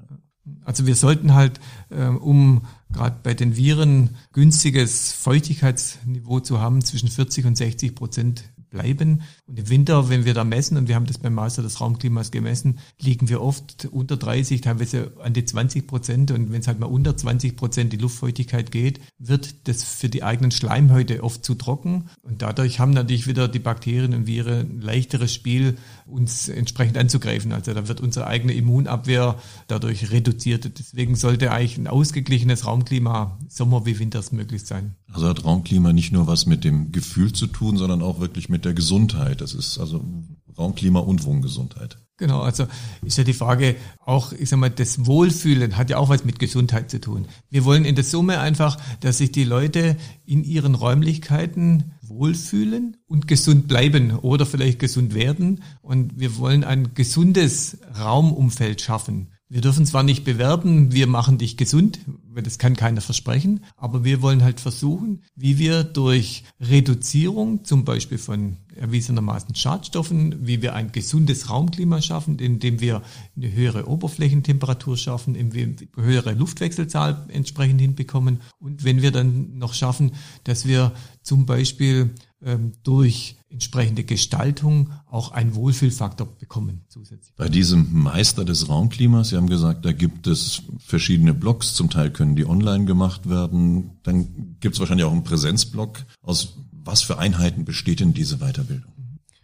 Also 0.65 0.87
wir 0.87 0.95
sollten 0.95 1.35
halt, 1.35 1.59
äh, 1.91 2.07
um 2.07 2.63
gerade 2.91 3.17
bei 3.23 3.33
den 3.33 3.55
Viren 3.55 4.11
günstiges 4.33 5.11
Feuchtigkeitsniveau 5.13 6.39
zu 6.39 6.59
haben, 6.59 6.83
zwischen 6.83 7.09
40 7.09 7.45
und 7.45 7.57
60 7.57 7.95
Prozent 7.95 8.43
bleiben. 8.69 9.21
Und 9.45 9.57
im 9.59 9.69
Winter, 9.69 10.09
wenn 10.09 10.25
wir 10.25 10.33
da 10.33 10.43
messen, 10.43 10.77
und 10.77 10.87
wir 10.87 10.95
haben 10.95 11.05
das 11.05 11.17
beim 11.17 11.33
Master 11.33 11.61
des 11.61 11.79
Raumklimas 11.79 12.31
gemessen, 12.31 12.79
liegen 12.99 13.29
wir 13.29 13.41
oft 13.41 13.85
unter 13.91 14.17
30, 14.17 14.61
teilweise 14.61 15.13
an 15.21 15.33
die 15.33 15.45
20 15.45 15.87
Prozent. 15.87 16.31
Und 16.31 16.51
wenn 16.51 16.61
es 16.61 16.67
halt 16.67 16.79
mal 16.79 16.87
unter 16.87 17.15
20 17.15 17.55
Prozent 17.55 17.93
die 17.93 17.97
Luftfeuchtigkeit 17.97 18.71
geht, 18.71 18.99
wird 19.17 19.67
das 19.67 19.83
für 19.83 20.09
die 20.09 20.23
eigenen 20.23 20.51
Schleimhäute 20.51 21.23
oft 21.23 21.43
zu 21.43 21.55
trocken. 21.55 22.09
Und 22.21 22.41
dadurch 22.41 22.79
haben 22.79 22.91
natürlich 22.91 23.27
wieder 23.27 23.47
die 23.47 23.59
Bakterien 23.59 24.13
und 24.13 24.27
Viren 24.27 24.77
ein 24.77 24.81
leichteres 24.81 25.33
Spiel, 25.33 25.77
uns 26.05 26.49
entsprechend 26.49 26.97
anzugreifen. 26.97 27.51
Also 27.51 27.73
da 27.73 27.87
wird 27.87 28.01
unsere 28.01 28.27
eigene 28.27 28.53
Immunabwehr 28.53 29.39
dadurch 29.67 30.11
reduziert. 30.11 30.77
Deswegen 30.77 31.15
sollte 31.15 31.51
eigentlich 31.51 31.77
ein 31.77 31.87
ausgeglichenes 31.87 32.65
Raumklima 32.77 33.39
Sommer 33.49 33.85
wie 33.87 33.97
Winters 33.97 34.31
möglichst 34.31 34.67
sein. 34.67 34.95
Also 35.11 35.27
hat 35.27 35.43
Raumklima 35.43 35.93
nicht 35.93 36.11
nur 36.11 36.27
was 36.27 36.45
mit 36.45 36.63
dem 36.63 36.91
Gefühl 36.91 37.33
zu 37.33 37.47
tun, 37.47 37.75
sondern 37.75 38.03
auch 38.03 38.19
wirklich 38.19 38.49
mit 38.49 38.65
der 38.65 38.73
Gesundheit. 38.73 39.41
Das 39.41 39.55
ist 39.55 39.79
also 39.79 40.03
Raumklima 40.55 40.99
und 40.99 41.23
Wohngesundheit. 41.23 41.97
Genau, 42.17 42.41
also 42.41 42.67
ist 43.03 43.17
ja 43.17 43.23
die 43.23 43.33
Frage 43.33 43.75
auch, 43.99 44.31
ich 44.31 44.49
sag 44.49 44.59
mal, 44.59 44.69
das 44.69 45.05
Wohlfühlen 45.05 45.77
hat 45.77 45.89
ja 45.89 45.97
auch 45.97 46.09
was 46.09 46.23
mit 46.25 46.39
Gesundheit 46.39 46.89
zu 46.89 46.99
tun. 46.99 47.27
Wir 47.49 47.65
wollen 47.65 47.85
in 47.85 47.95
der 47.95 48.03
Summe 48.03 48.39
einfach, 48.39 48.77
dass 48.99 49.19
sich 49.19 49.31
die 49.31 49.43
Leute 49.43 49.97
in 50.25 50.43
ihren 50.43 50.75
Räumlichkeiten 50.75 51.93
wohlfühlen 52.01 52.97
und 53.07 53.27
gesund 53.27 53.67
bleiben 53.67 54.11
oder 54.17 54.45
vielleicht 54.45 54.79
gesund 54.79 55.13
werden. 55.13 55.63
Und 55.81 56.19
wir 56.19 56.37
wollen 56.37 56.63
ein 56.63 56.93
gesundes 56.93 57.77
Raumumfeld 57.99 58.81
schaffen. 58.81 59.29
Wir 59.49 59.61
dürfen 59.61 59.85
zwar 59.85 60.03
nicht 60.03 60.25
bewerben, 60.25 60.91
wir 60.91 61.07
machen 61.07 61.37
dich 61.37 61.55
gesund, 61.55 61.99
weil 62.33 62.43
das 62.43 62.57
kann 62.57 62.75
keiner 62.75 62.99
versprechen, 62.99 63.61
aber 63.77 64.03
wir 64.03 64.21
wollen 64.21 64.43
halt 64.43 64.59
versuchen, 64.59 65.23
wie 65.35 65.57
wir 65.57 65.85
durch 65.85 66.43
Reduzierung 66.59 67.63
zum 67.63 67.85
Beispiel 67.85 68.17
von 68.17 68.57
erwiesenermaßen 68.75 69.55
Schadstoffen, 69.55 70.45
wie 70.45 70.61
wir 70.61 70.75
ein 70.75 70.91
gesundes 70.91 71.49
Raumklima 71.49 72.01
schaffen, 72.01 72.39
indem 72.39 72.81
wir 72.81 73.01
eine 73.37 73.51
höhere 73.51 73.87
Oberflächentemperatur 73.87 74.97
schaffen, 74.97 75.33
indem 75.33 75.79
wir 75.79 75.87
höhere 75.95 76.33
Luftwechselzahl 76.33 77.25
entsprechend 77.29 77.79
hinbekommen. 77.79 78.41
Und 78.59 78.83
wenn 78.83 79.01
wir 79.01 79.11
dann 79.11 79.57
noch 79.57 79.73
schaffen, 79.73 80.11
dass 80.43 80.67
wir 80.67 80.91
zum 81.23 81.45
Beispiel 81.45 82.11
durch 82.83 83.37
entsprechende 83.49 84.03
Gestaltung 84.03 84.91
auch 85.07 85.31
einen 85.31 85.55
Wohlfühlfaktor 85.55 86.27
bekommen 86.27 86.81
zusätzlich. 86.87 87.33
Bei 87.35 87.49
diesem 87.49 87.87
Meister 87.91 88.45
des 88.45 88.69
Raumklimas, 88.69 89.29
Sie 89.29 89.37
haben 89.37 89.47
gesagt, 89.47 89.85
da 89.85 89.91
gibt 89.91 90.27
es 90.27 90.61
verschiedene 90.77 91.33
Blogs, 91.33 91.73
zum 91.73 91.89
Teil 91.89 92.11
können 92.11 92.35
die 92.35 92.45
online 92.45 92.85
gemacht 92.85 93.27
werden, 93.27 93.97
dann 94.03 94.57
gibt 94.59 94.75
es 94.75 94.79
wahrscheinlich 94.79 95.05
auch 95.05 95.11
einen 95.11 95.23
Präsenzblog. 95.23 96.05
Aus 96.21 96.57
was 96.87 97.01
für 97.01 97.17
Einheiten 97.17 97.65
besteht 97.65 97.99
denn 97.99 98.13
diese 98.13 98.37
Weiterbildung? 98.37 98.91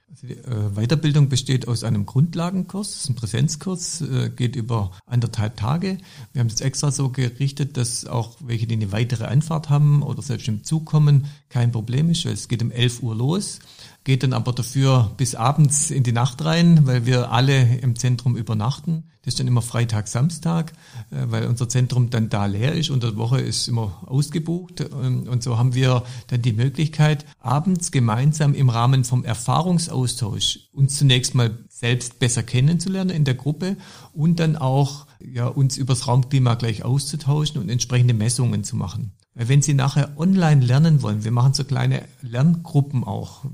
Also 0.09 0.27
die 0.27 0.33
äh, 0.33 0.69
Weiterbildung 0.75 1.27
besteht 1.27 1.67
aus 1.67 1.83
einem 1.83 2.05
Grundlagenkurs, 2.05 3.09
ein 3.09 3.15
Präsenzkurs, 3.15 4.01
äh, 4.01 4.29
geht 4.29 4.55
über 4.55 4.91
anderthalb 5.05 5.57
Tage. 5.57 5.97
Wir 6.31 6.39
haben 6.39 6.47
es 6.47 6.61
extra 6.61 6.91
so 6.91 7.09
gerichtet, 7.09 7.75
dass 7.75 8.05
auch 8.05 8.37
welche, 8.39 8.67
die 8.67 8.75
eine 8.75 8.91
weitere 8.91 9.25
Anfahrt 9.25 9.69
haben 9.69 10.01
oder 10.01 10.21
selbst 10.21 10.47
im 10.47 10.63
Zug 10.63 10.85
kommen, 10.85 11.25
kein 11.53 11.71
Problem 11.71 12.09
ist, 12.09 12.25
weil 12.25 12.33
es 12.33 12.47
geht 12.47 12.61
um 12.61 12.71
11 12.71 13.03
Uhr 13.03 13.15
los 13.15 13.59
geht 14.03 14.23
dann 14.23 14.33
aber 14.33 14.51
dafür 14.51 15.11
bis 15.17 15.35
abends 15.35 15.89
in 15.89 16.03
die 16.03 16.11
Nacht 16.11 16.43
rein, 16.43 16.85
weil 16.85 17.05
wir 17.05 17.31
alle 17.31 17.77
im 17.77 17.95
Zentrum 17.95 18.35
übernachten. 18.35 19.05
Das 19.21 19.35
ist 19.35 19.39
dann 19.39 19.47
immer 19.47 19.61
Freitag, 19.61 20.09
Samstag, 20.09 20.73
äh, 21.09 21.23
weil 21.27 21.47
unser 21.47 21.69
Zentrum 21.69 22.09
dann 22.09 22.27
da 22.27 22.45
leer 22.45 22.73
ist. 22.73 22.89
Unter 22.89 23.11
der 23.11 23.17
Woche 23.17 23.39
ist 23.39 23.69
immer 23.69 24.03
ausgebucht. 24.05 24.81
Ähm, 24.81 25.29
und 25.29 25.41
so 25.41 25.57
haben 25.57 25.73
wir 25.73 26.03
dann 26.27 26.41
die 26.41 26.51
Möglichkeit, 26.51 27.25
abends 27.39 27.91
gemeinsam 27.91 28.53
im 28.53 28.69
Rahmen 28.69 29.05
vom 29.05 29.23
Erfahrungsaustausch 29.23 30.59
uns 30.73 30.97
zunächst 30.97 31.35
mal 31.35 31.57
selbst 31.69 32.19
besser 32.19 32.43
kennenzulernen 32.43 33.11
in 33.11 33.23
der 33.23 33.35
Gruppe 33.35 33.77
und 34.13 34.41
dann 34.41 34.57
auch 34.57 35.07
ja, 35.21 35.47
uns 35.47 35.77
übers 35.77 36.07
Raumklima 36.07 36.55
gleich 36.55 36.83
auszutauschen 36.83 37.61
und 37.61 37.69
entsprechende 37.69 38.13
Messungen 38.13 38.65
zu 38.65 38.75
machen. 38.75 39.13
Wenn 39.35 39.61
Sie 39.61 39.73
nachher 39.73 40.11
online 40.17 40.63
lernen 40.63 41.01
wollen, 41.01 41.23
wir 41.23 41.31
machen 41.31 41.53
so 41.53 41.63
kleine 41.63 42.03
Lerngruppen 42.21 43.03
auch 43.03 43.45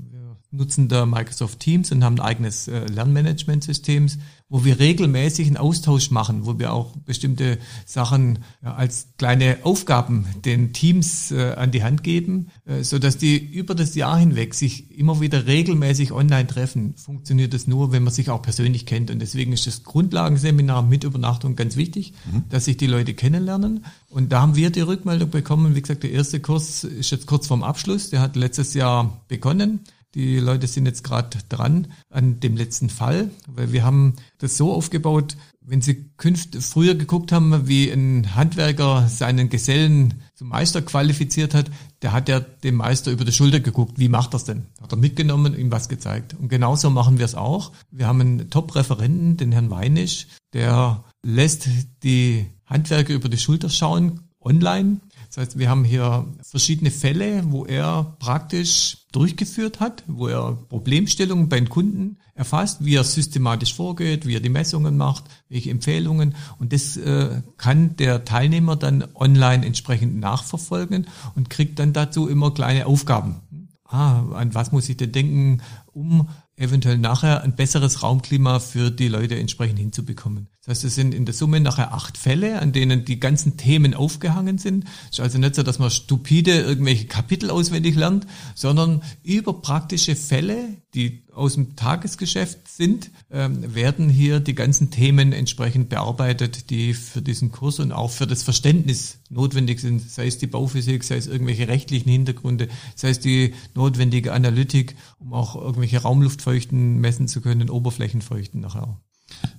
nutzen 0.52 0.88
da 0.88 1.06
Microsoft 1.06 1.60
Teams 1.60 1.92
und 1.92 2.02
haben 2.02 2.16
ein 2.16 2.26
eigenes 2.26 2.66
äh, 2.66 2.86
Lernmanagementsystem, 2.86 4.08
wo 4.48 4.64
wir 4.64 4.80
regelmäßig 4.80 5.46
einen 5.46 5.56
Austausch 5.56 6.10
machen, 6.10 6.44
wo 6.44 6.58
wir 6.58 6.72
auch 6.72 6.96
bestimmte 6.96 7.58
Sachen 7.86 8.40
ja, 8.62 8.74
als 8.74 9.10
kleine 9.16 9.58
Aufgaben 9.62 10.26
den 10.44 10.72
Teams 10.72 11.30
äh, 11.30 11.52
an 11.52 11.70
die 11.70 11.84
Hand 11.84 12.02
geben, 12.02 12.48
äh, 12.66 12.82
so 12.82 12.98
dass 12.98 13.16
die 13.16 13.38
über 13.38 13.76
das 13.76 13.94
Jahr 13.94 14.18
hinweg 14.18 14.54
sich 14.54 14.90
immer 14.98 15.20
wieder 15.20 15.46
regelmäßig 15.46 16.10
online 16.10 16.48
treffen. 16.48 16.94
Funktioniert 16.96 17.54
das 17.54 17.68
nur, 17.68 17.92
wenn 17.92 18.02
man 18.02 18.12
sich 18.12 18.28
auch 18.28 18.42
persönlich 18.42 18.86
kennt 18.86 19.12
und 19.12 19.20
deswegen 19.20 19.52
ist 19.52 19.68
das 19.68 19.84
Grundlagenseminar 19.84 20.82
mit 20.82 21.04
Übernachtung 21.04 21.54
ganz 21.54 21.76
wichtig, 21.76 22.12
mhm. 22.30 22.42
dass 22.48 22.64
sich 22.64 22.76
die 22.76 22.88
Leute 22.88 23.14
kennenlernen. 23.14 23.84
Und 24.08 24.32
da 24.32 24.42
haben 24.42 24.56
wir 24.56 24.70
die 24.70 24.80
Rückmeldung 24.80 25.30
bekommen. 25.30 25.76
Wie 25.76 25.82
gesagt, 25.82 26.02
der 26.02 26.10
erste 26.10 26.40
Kurs 26.40 26.82
ist 26.82 27.12
jetzt 27.12 27.28
kurz 27.28 27.46
vorm 27.46 27.62
Abschluss. 27.62 28.10
Der 28.10 28.20
hat 28.20 28.34
letztes 28.34 28.74
Jahr 28.74 29.20
begonnen. 29.28 29.80
Die 30.14 30.38
Leute 30.38 30.66
sind 30.66 30.86
jetzt 30.86 31.04
gerade 31.04 31.38
dran 31.48 31.88
an 32.08 32.40
dem 32.40 32.56
letzten 32.56 32.90
Fall, 32.90 33.30
weil 33.46 33.72
wir 33.72 33.84
haben 33.84 34.16
das 34.38 34.56
so 34.56 34.72
aufgebaut, 34.72 35.36
wenn 35.60 35.82
Sie 35.82 36.10
künft 36.16 36.56
früher 36.56 36.96
geguckt 36.96 37.30
haben, 37.30 37.68
wie 37.68 37.90
ein 37.90 38.34
Handwerker 38.34 39.06
seinen 39.08 39.50
Gesellen 39.50 40.14
zum 40.34 40.48
Meister 40.48 40.82
qualifiziert 40.82 41.54
hat, 41.54 41.70
der 42.02 42.12
hat 42.12 42.28
ja 42.28 42.40
dem 42.40 42.76
Meister 42.76 43.12
über 43.12 43.24
die 43.24 43.32
Schulter 43.32 43.60
geguckt, 43.60 43.98
wie 43.98 44.08
macht 44.08 44.34
das 44.34 44.44
denn? 44.44 44.66
Hat 44.80 44.92
er 44.92 44.98
mitgenommen, 44.98 45.56
ihm 45.56 45.70
was 45.70 45.88
gezeigt. 45.88 46.34
Und 46.34 46.48
genauso 46.48 46.90
machen 46.90 47.18
wir 47.18 47.24
es 47.24 47.36
auch. 47.36 47.70
Wir 47.92 48.08
haben 48.08 48.20
einen 48.20 48.50
Top-Referenten, 48.50 49.36
den 49.36 49.52
Herrn 49.52 49.70
Weinisch, 49.70 50.26
der 50.54 51.04
lässt 51.22 51.68
die 52.02 52.46
Handwerker 52.66 53.14
über 53.14 53.28
die 53.28 53.38
Schulter 53.38 53.68
schauen, 53.68 54.20
online 54.40 55.00
das 55.30 55.36
heißt, 55.36 55.58
wir 55.60 55.70
haben 55.70 55.84
hier 55.84 56.26
verschiedene 56.42 56.90
Fälle, 56.90 57.44
wo 57.52 57.64
er 57.64 58.16
praktisch 58.18 59.06
durchgeführt 59.12 59.78
hat, 59.78 60.02
wo 60.08 60.26
er 60.26 60.58
Problemstellungen 60.68 61.48
beim 61.48 61.68
Kunden 61.68 62.18
erfasst, 62.34 62.84
wie 62.84 62.96
er 62.96 63.04
systematisch 63.04 63.72
vorgeht, 63.72 64.26
wie 64.26 64.34
er 64.34 64.40
die 64.40 64.48
Messungen 64.48 64.96
macht, 64.96 65.24
welche 65.48 65.70
Empfehlungen. 65.70 66.34
Und 66.58 66.72
das 66.72 66.96
äh, 66.96 67.42
kann 67.58 67.96
der 67.96 68.24
Teilnehmer 68.24 68.74
dann 68.74 69.04
online 69.14 69.64
entsprechend 69.64 70.18
nachverfolgen 70.18 71.06
und 71.36 71.48
kriegt 71.48 71.78
dann 71.78 71.92
dazu 71.92 72.26
immer 72.26 72.52
kleine 72.52 72.86
Aufgaben. 72.86 73.36
Ah, 73.84 74.24
an 74.32 74.52
was 74.52 74.72
muss 74.72 74.88
ich 74.88 74.96
denn 74.96 75.12
denken, 75.12 75.62
um 75.92 76.28
eventuell 76.60 76.98
nachher 76.98 77.42
ein 77.42 77.56
besseres 77.56 78.02
Raumklima 78.02 78.60
für 78.60 78.90
die 78.90 79.08
Leute 79.08 79.38
entsprechend 79.38 79.78
hinzubekommen. 79.78 80.48
Das 80.60 80.76
heißt, 80.76 80.84
es 80.84 80.94
sind 80.94 81.14
in 81.14 81.24
der 81.24 81.34
Summe 81.34 81.58
nachher 81.58 81.94
acht 81.94 82.18
Fälle, 82.18 82.60
an 82.60 82.72
denen 82.72 83.06
die 83.06 83.18
ganzen 83.18 83.56
Themen 83.56 83.94
aufgehangen 83.94 84.58
sind. 84.58 84.84
Es 85.04 85.18
ist 85.18 85.20
also 85.20 85.38
nicht 85.38 85.54
so, 85.54 85.62
dass 85.62 85.78
man 85.78 85.90
stupide 85.90 86.60
irgendwelche 86.60 87.06
Kapitel 87.06 87.50
auswendig 87.50 87.96
lernt, 87.96 88.26
sondern 88.54 89.02
über 89.22 89.54
praktische 89.54 90.14
Fälle, 90.14 90.76
die 90.94 91.22
aus 91.32 91.54
dem 91.54 91.76
Tagesgeschäft 91.76 92.66
sind, 92.66 93.10
ähm, 93.30 93.74
werden 93.74 94.08
hier 94.08 94.40
die 94.40 94.54
ganzen 94.54 94.90
Themen 94.90 95.32
entsprechend 95.32 95.88
bearbeitet, 95.88 96.70
die 96.70 96.94
für 96.94 97.22
diesen 97.22 97.52
Kurs 97.52 97.78
und 97.78 97.92
auch 97.92 98.10
für 98.10 98.26
das 98.26 98.42
Verständnis 98.42 99.20
notwendig 99.28 99.80
sind, 99.80 100.08
sei 100.10 100.26
es 100.26 100.38
die 100.38 100.48
Bauphysik, 100.48 101.04
sei 101.04 101.16
es 101.16 101.28
irgendwelche 101.28 101.68
rechtlichen 101.68 102.10
Hintergründe, 102.10 102.68
sei 102.96 103.10
es 103.10 103.20
die 103.20 103.54
notwendige 103.74 104.32
Analytik, 104.32 104.96
um 105.18 105.32
auch 105.32 105.54
irgendwelche 105.54 106.02
Raumluftfeuchten 106.02 106.98
messen 107.00 107.28
zu 107.28 107.40
können, 107.40 107.70
Oberflächenfeuchten 107.70 108.60
nachher. 108.60 109.00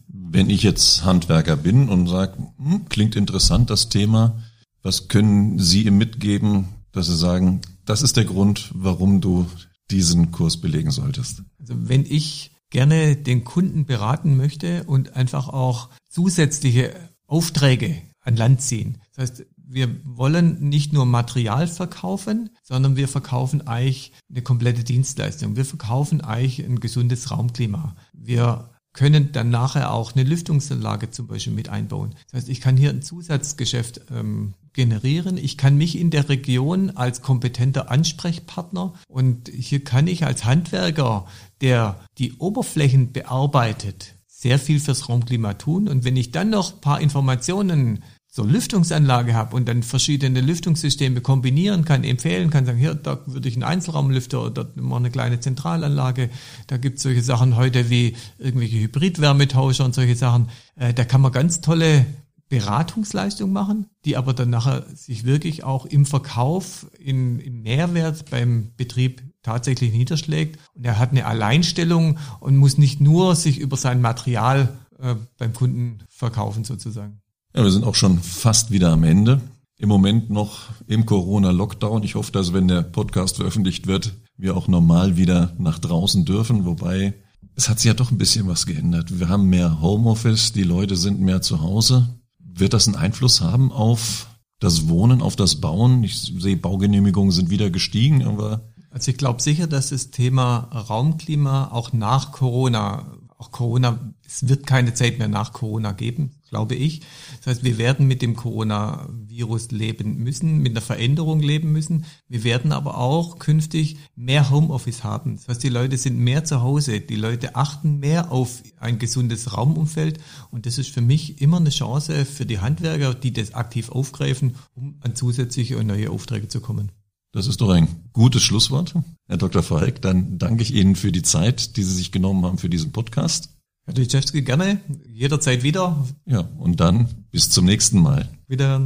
Wenn 0.08 0.50
ich 0.50 0.64
jetzt 0.64 1.06
Handwerker 1.06 1.56
bin 1.56 1.88
und 1.88 2.08
sage, 2.08 2.38
hm, 2.58 2.90
klingt 2.90 3.16
interessant 3.16 3.70
das 3.70 3.88
Thema, 3.88 4.42
was 4.84 5.08
können 5.08 5.60
Sie 5.60 5.86
ihm 5.86 5.98
mitgeben, 5.98 6.68
dass 6.92 7.08
Sie 7.08 7.16
sagen, 7.16 7.62
das 7.86 8.02
ist 8.02 8.18
der 8.18 8.26
Grund, 8.26 8.72
warum 8.74 9.22
du 9.22 9.46
diesen 9.92 10.32
Kurs 10.32 10.58
belegen 10.58 10.92
solltest? 10.92 11.44
Also 11.60 11.74
wenn 11.78 12.06
ich 12.06 12.52
gerne 12.70 13.16
den 13.16 13.44
Kunden 13.44 13.86
beraten 13.86 14.38
möchte 14.38 14.86
und 14.86 15.16
einfach 15.16 15.50
auch 15.50 15.90
zusätzliche 16.10 16.94
Aufträge 17.28 18.02
an 18.22 18.36
Land 18.36 18.62
ziehen. 18.62 18.98
Das 19.16 19.30
heißt, 19.30 19.46
wir 19.56 19.96
wollen 20.04 20.70
nicht 20.70 20.92
nur 20.92 21.06
Material 21.06 21.68
verkaufen, 21.68 22.50
sondern 22.64 22.98
wir 22.98 23.08
verkaufen 23.08 23.68
eigentlich 23.68 24.12
eine 24.30 24.42
komplette 24.42 24.84
Dienstleistung. 24.84 25.56
Wir 25.56 25.66
verkaufen 25.66 26.22
eigentlich 26.22 26.66
ein 26.66 26.80
gesundes 26.80 27.32
Raumklima. 27.32 27.96
Wir 28.14 28.71
können 28.94 29.32
dann 29.32 29.50
nachher 29.50 29.94
auch 29.94 30.14
eine 30.14 30.24
Lüftungsanlage 30.24 31.12
zum 31.12 31.28
Beispiel 31.28 31.54
mit 31.54 31.70
einbauen. 31.70 32.16
Das 32.26 32.42
heißt, 32.42 32.50
ich 32.50 32.62
kann 32.62 32.78
hier 32.78 32.90
ein 32.90 33.02
Zusatzgeschäft 33.02 34.02
ähm, 34.12 34.54
generieren. 34.74 35.38
Ich 35.38 35.58
kann 35.58 35.78
mich 35.78 35.98
in 35.98 36.12
der 36.12 36.30
Region 36.30 36.92
als 36.92 37.22
kompetenter 37.22 37.90
Ansprechpartner 37.90 38.94
und 39.08 39.50
hier 39.50 39.84
kann 39.84 40.08
ich 40.08 40.26
als 40.26 40.46
Handwerker, 40.46 41.26
der 41.62 42.00
die 42.18 42.34
Oberflächen 42.34 43.12
bearbeitet, 43.12 44.16
sehr 44.28 44.60
viel 44.60 44.80
fürs 44.80 45.08
Raumklima 45.08 45.54
tun. 45.54 45.88
Und 45.88 46.04
wenn 46.04 46.18
ich 46.18 46.32
dann 46.32 46.50
noch 46.50 46.82
paar 46.82 47.00
Informationen 47.00 48.04
so 48.34 48.46
Lüftungsanlage 48.46 49.34
habe 49.34 49.58
und 49.58 49.68
dann 49.68 49.84
verschiedene 49.84 50.40
Lüftungssysteme 50.40 51.20
kombinieren 51.20 51.84
kann, 51.84 52.06
empfehlen 52.06 52.50
kann, 52.50 52.66
sagen, 52.66 52.78
hier, 52.78 52.96
da 52.96 53.20
würde 53.26 53.50
ich 53.50 53.56
einen 53.56 53.64
Einzelraumlüfter 53.64 54.46
oder 54.46 54.70
mal 54.76 54.98
eine 54.98 55.12
kleine 55.12 55.42
Zentralanlage, 55.42 56.30
da 56.68 56.78
gibt 56.78 56.98
es 56.98 57.04
solche 57.04 57.22
Sachen 57.22 57.58
heute 57.58 57.90
wie 57.90 58.16
irgendwelche 58.40 58.80
Hybridwärmetauscher 58.80 59.84
und 59.84 59.94
solche 59.94 60.16
Sachen. 60.16 60.48
Äh, 60.78 60.94
da 60.94 61.04
kann 61.04 61.20
man 61.20 61.34
ganz 61.34 61.60
tolle 61.60 62.06
Beratungsleistung 62.48 63.52
machen, 63.52 63.88
die 64.06 64.16
aber 64.16 64.34
dann 64.34 64.50
nachher 64.50 64.86
sich 64.96 65.26
wirklich 65.26 65.66
auch 65.66 65.86
im 65.86 66.06
Verkauf, 66.06 66.88
in, 67.00 67.40
im 67.40 67.64
Mehrwert 67.64 68.30
beim 68.30 68.72
Betrieb 68.78 69.24
tatsächlich 69.44 69.92
niederschlägt. 69.92 70.58
Und 70.74 70.86
er 70.86 71.00
hat 71.00 71.12
eine 71.12 71.26
Alleinstellung 71.26 72.18
und 72.40 72.56
muss 72.56 72.78
nicht 72.78 73.02
nur 73.02 73.36
sich 73.36 73.60
über 73.60 73.76
sein 73.76 74.00
Material 74.00 74.78
äh, 75.00 75.16
beim 75.38 75.52
Kunden 75.54 76.04
verkaufen 76.08 76.64
sozusagen. 76.64 77.22
Ja, 77.54 77.64
wir 77.64 77.72
sind 77.72 77.84
auch 77.84 77.96
schon 77.96 78.20
fast 78.20 78.72
wieder 78.72 78.94
am 78.94 79.04
Ende. 79.04 79.42
Im 79.78 79.90
Moment 79.90 80.30
noch 80.30 80.70
im 80.88 81.06
Corona-Lockdown. 81.06 82.02
Ich 82.04 82.16
hoffe, 82.16 82.32
dass 82.32 82.54
wenn 82.54 82.70
der 82.70 82.82
Podcast 82.82 83.36
veröffentlicht 83.36 83.88
wird, 83.88 84.14
wir 84.38 84.56
auch 84.56 84.70
normal 84.70 85.18
wieder 85.18 85.54
nach 85.58 85.78
draußen 85.78 86.24
dürfen. 86.24 86.66
Wobei 86.66 87.14
es 87.56 87.68
hat 87.68 87.80
sich 87.80 87.88
ja 87.88 87.94
doch 87.94 88.10
ein 88.10 88.18
bisschen 88.18 88.48
was 88.48 88.66
geändert. 88.66 89.20
Wir 89.20 89.28
haben 89.28 89.50
mehr 89.50 89.82
Homeoffice, 89.82 90.54
die 90.54 90.64
Leute 90.64 90.96
sind 90.96 91.20
mehr 91.20 91.42
zu 91.42 91.62
Hause. 91.62 92.08
Wird 92.40 92.74
das 92.74 92.88
einen 92.88 92.96
Einfluss 92.96 93.42
haben 93.42 93.74
auf 93.74 94.28
das 94.60 94.88
Wohnen, 94.88 95.22
auf 95.22 95.36
das 95.36 95.60
Bauen? 95.60 96.06
Ich 96.06 96.22
sehe, 96.22 96.56
Baugenehmigungen 96.56 97.32
sind 97.32 97.50
wieder 97.50 97.70
gestiegen, 97.70 98.24
aber. 98.24 98.72
Also 98.92 99.12
ich 99.12 99.18
glaube 99.18 99.42
sicher, 99.42 99.68
dass 99.68 99.90
das 99.90 100.10
Thema 100.12 100.70
Raumklima 100.72 101.70
auch 101.72 101.92
nach 101.92 102.32
Corona 102.32 103.18
auch 103.42 103.52
Corona, 103.52 104.14
es 104.24 104.48
wird 104.48 104.68
keine 104.68 104.94
Zeit 104.94 105.18
mehr 105.18 105.28
nach 105.28 105.52
Corona 105.52 105.94
geben, 105.94 106.36
glaube 106.50 106.76
ich. 106.76 107.02
Das 107.38 107.48
heißt, 107.48 107.64
wir 107.64 107.80
werden 107.80 108.08
mit 108.08 108.22
dem 108.22 108.36
Coronavirus 108.36 109.72
leben 109.72 110.18
müssen, 110.18 110.60
mit 110.60 110.74
einer 110.74 110.82
Veränderung 110.82 111.40
leben 111.40 111.72
müssen. 111.72 112.06
Wir 112.28 112.44
werden 112.44 112.72
aber 112.72 113.00
auch 113.00 113.40
künftig 113.40 113.98
mehr 114.16 114.52
Homeoffice 114.52 115.04
haben. 115.04 115.38
Das 115.38 115.48
heißt, 115.48 115.64
die 115.64 115.70
Leute 115.70 115.98
sind 115.98 116.20
mehr 116.20 116.44
zu 116.44 116.62
Hause, 116.62 117.02
die 117.02 117.16
Leute 117.16 117.56
achten 117.56 117.98
mehr 117.98 118.32
auf 118.32 118.62
ein 118.80 119.00
gesundes 119.00 119.58
Raumumfeld 119.58 120.20
und 120.52 120.68
das 120.68 120.78
ist 120.78 120.92
für 120.92 121.02
mich 121.02 121.42
immer 121.42 121.58
eine 121.58 121.72
Chance 121.72 122.26
für 122.26 122.46
die 122.46 122.60
Handwerker, 122.60 123.16
die 123.16 123.34
das 123.34 123.56
aktiv 123.56 123.90
aufgreifen, 123.90 124.56
um 124.76 124.98
an 125.02 125.16
zusätzliche 125.16 125.80
und 125.80 125.88
neue 125.88 126.12
Aufträge 126.12 126.48
zu 126.48 126.62
kommen. 126.62 126.92
Das 127.34 127.48
ist 127.48 127.62
doch 127.62 127.70
ein 127.70 127.88
gutes 128.12 128.44
Schlusswort, 128.44 128.94
Herr 129.28 129.38
Dr. 129.38 129.64
Falk. 129.64 130.02
Dann 130.02 130.38
danke 130.38 130.64
ich 130.64 130.74
Ihnen 130.74 130.96
für 130.96 131.14
die 131.14 131.22
Zeit, 131.22 131.78
die 131.78 131.84
Sie 131.84 131.94
sich 131.94 132.12
genommen 132.12 132.46
haben 132.46 132.58
für 132.58 132.68
diesen 132.68 132.92
Podcast. 132.92 133.50
Herr 133.86 133.94
Dyczewski, 133.94 134.42
gerne, 134.42 134.82
jederzeit 135.08 135.64
wieder. 135.64 136.06
Ja, 136.26 136.42
und 136.58 136.82
dann 136.82 137.08
bis 137.32 137.50
zum 137.50 137.66
nächsten 137.66 138.02
Mal. 138.02 138.28
Wieder. 138.48 138.82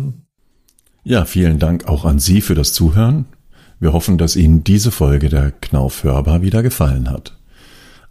Ja, 1.03 1.25
vielen 1.25 1.58
Dank 1.58 1.88
auch 1.88 2.05
an 2.05 2.19
Sie 2.19 2.41
für 2.41 2.53
das 2.53 2.71
Zuhören. 2.71 3.25
Wir 3.79 3.93
hoffen, 3.93 4.19
dass 4.19 4.36
Ihnen 4.36 4.63
diese 4.63 4.91
Folge 4.91 5.29
der 5.29 5.51
Knauf 5.51 6.03
hörbar 6.03 6.43
wieder 6.43 6.62
gefallen 6.62 7.10
hat. 7.10 7.36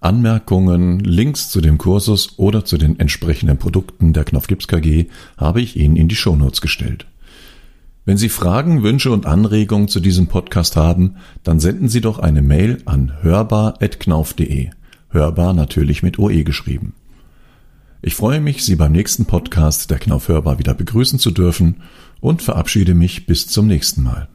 Anmerkungen, 0.00 0.98
Links 1.00 1.48
zu 1.48 1.60
dem 1.60 1.78
Kursus 1.78 2.38
oder 2.38 2.64
zu 2.64 2.76
den 2.76 2.98
entsprechenden 2.98 3.56
Produkten 3.56 4.12
der 4.12 4.24
Knauf 4.24 4.48
Gips 4.48 4.66
KG 4.66 5.06
habe 5.36 5.62
ich 5.62 5.76
Ihnen 5.76 5.96
in 5.96 6.08
die 6.08 6.16
Shownotes 6.16 6.60
gestellt. 6.60 7.06
Wenn 8.06 8.18
Sie 8.18 8.28
Fragen, 8.28 8.82
Wünsche 8.82 9.10
und 9.10 9.24
Anregungen 9.24 9.88
zu 9.88 9.98
diesem 9.98 10.26
Podcast 10.26 10.76
haben, 10.76 11.16
dann 11.42 11.58
senden 11.58 11.88
Sie 11.88 12.02
doch 12.02 12.18
eine 12.18 12.42
Mail 12.42 12.82
an 12.84 13.22
hörbar.knauf.de. 13.22 14.68
Hörbar 15.08 15.54
natürlich 15.54 16.02
mit 16.02 16.18
OE 16.18 16.44
geschrieben. 16.44 16.92
Ich 18.02 18.14
freue 18.14 18.42
mich, 18.42 18.62
Sie 18.62 18.76
beim 18.76 18.92
nächsten 18.92 19.24
Podcast 19.24 19.90
der 19.90 19.98
Knauf 19.98 20.28
Hörbar 20.28 20.58
wieder 20.58 20.74
begrüßen 20.74 21.18
zu 21.18 21.30
dürfen 21.30 21.76
und 22.20 22.42
verabschiede 22.42 22.92
mich 22.92 23.24
bis 23.24 23.46
zum 23.46 23.66
nächsten 23.66 24.02
Mal. 24.02 24.28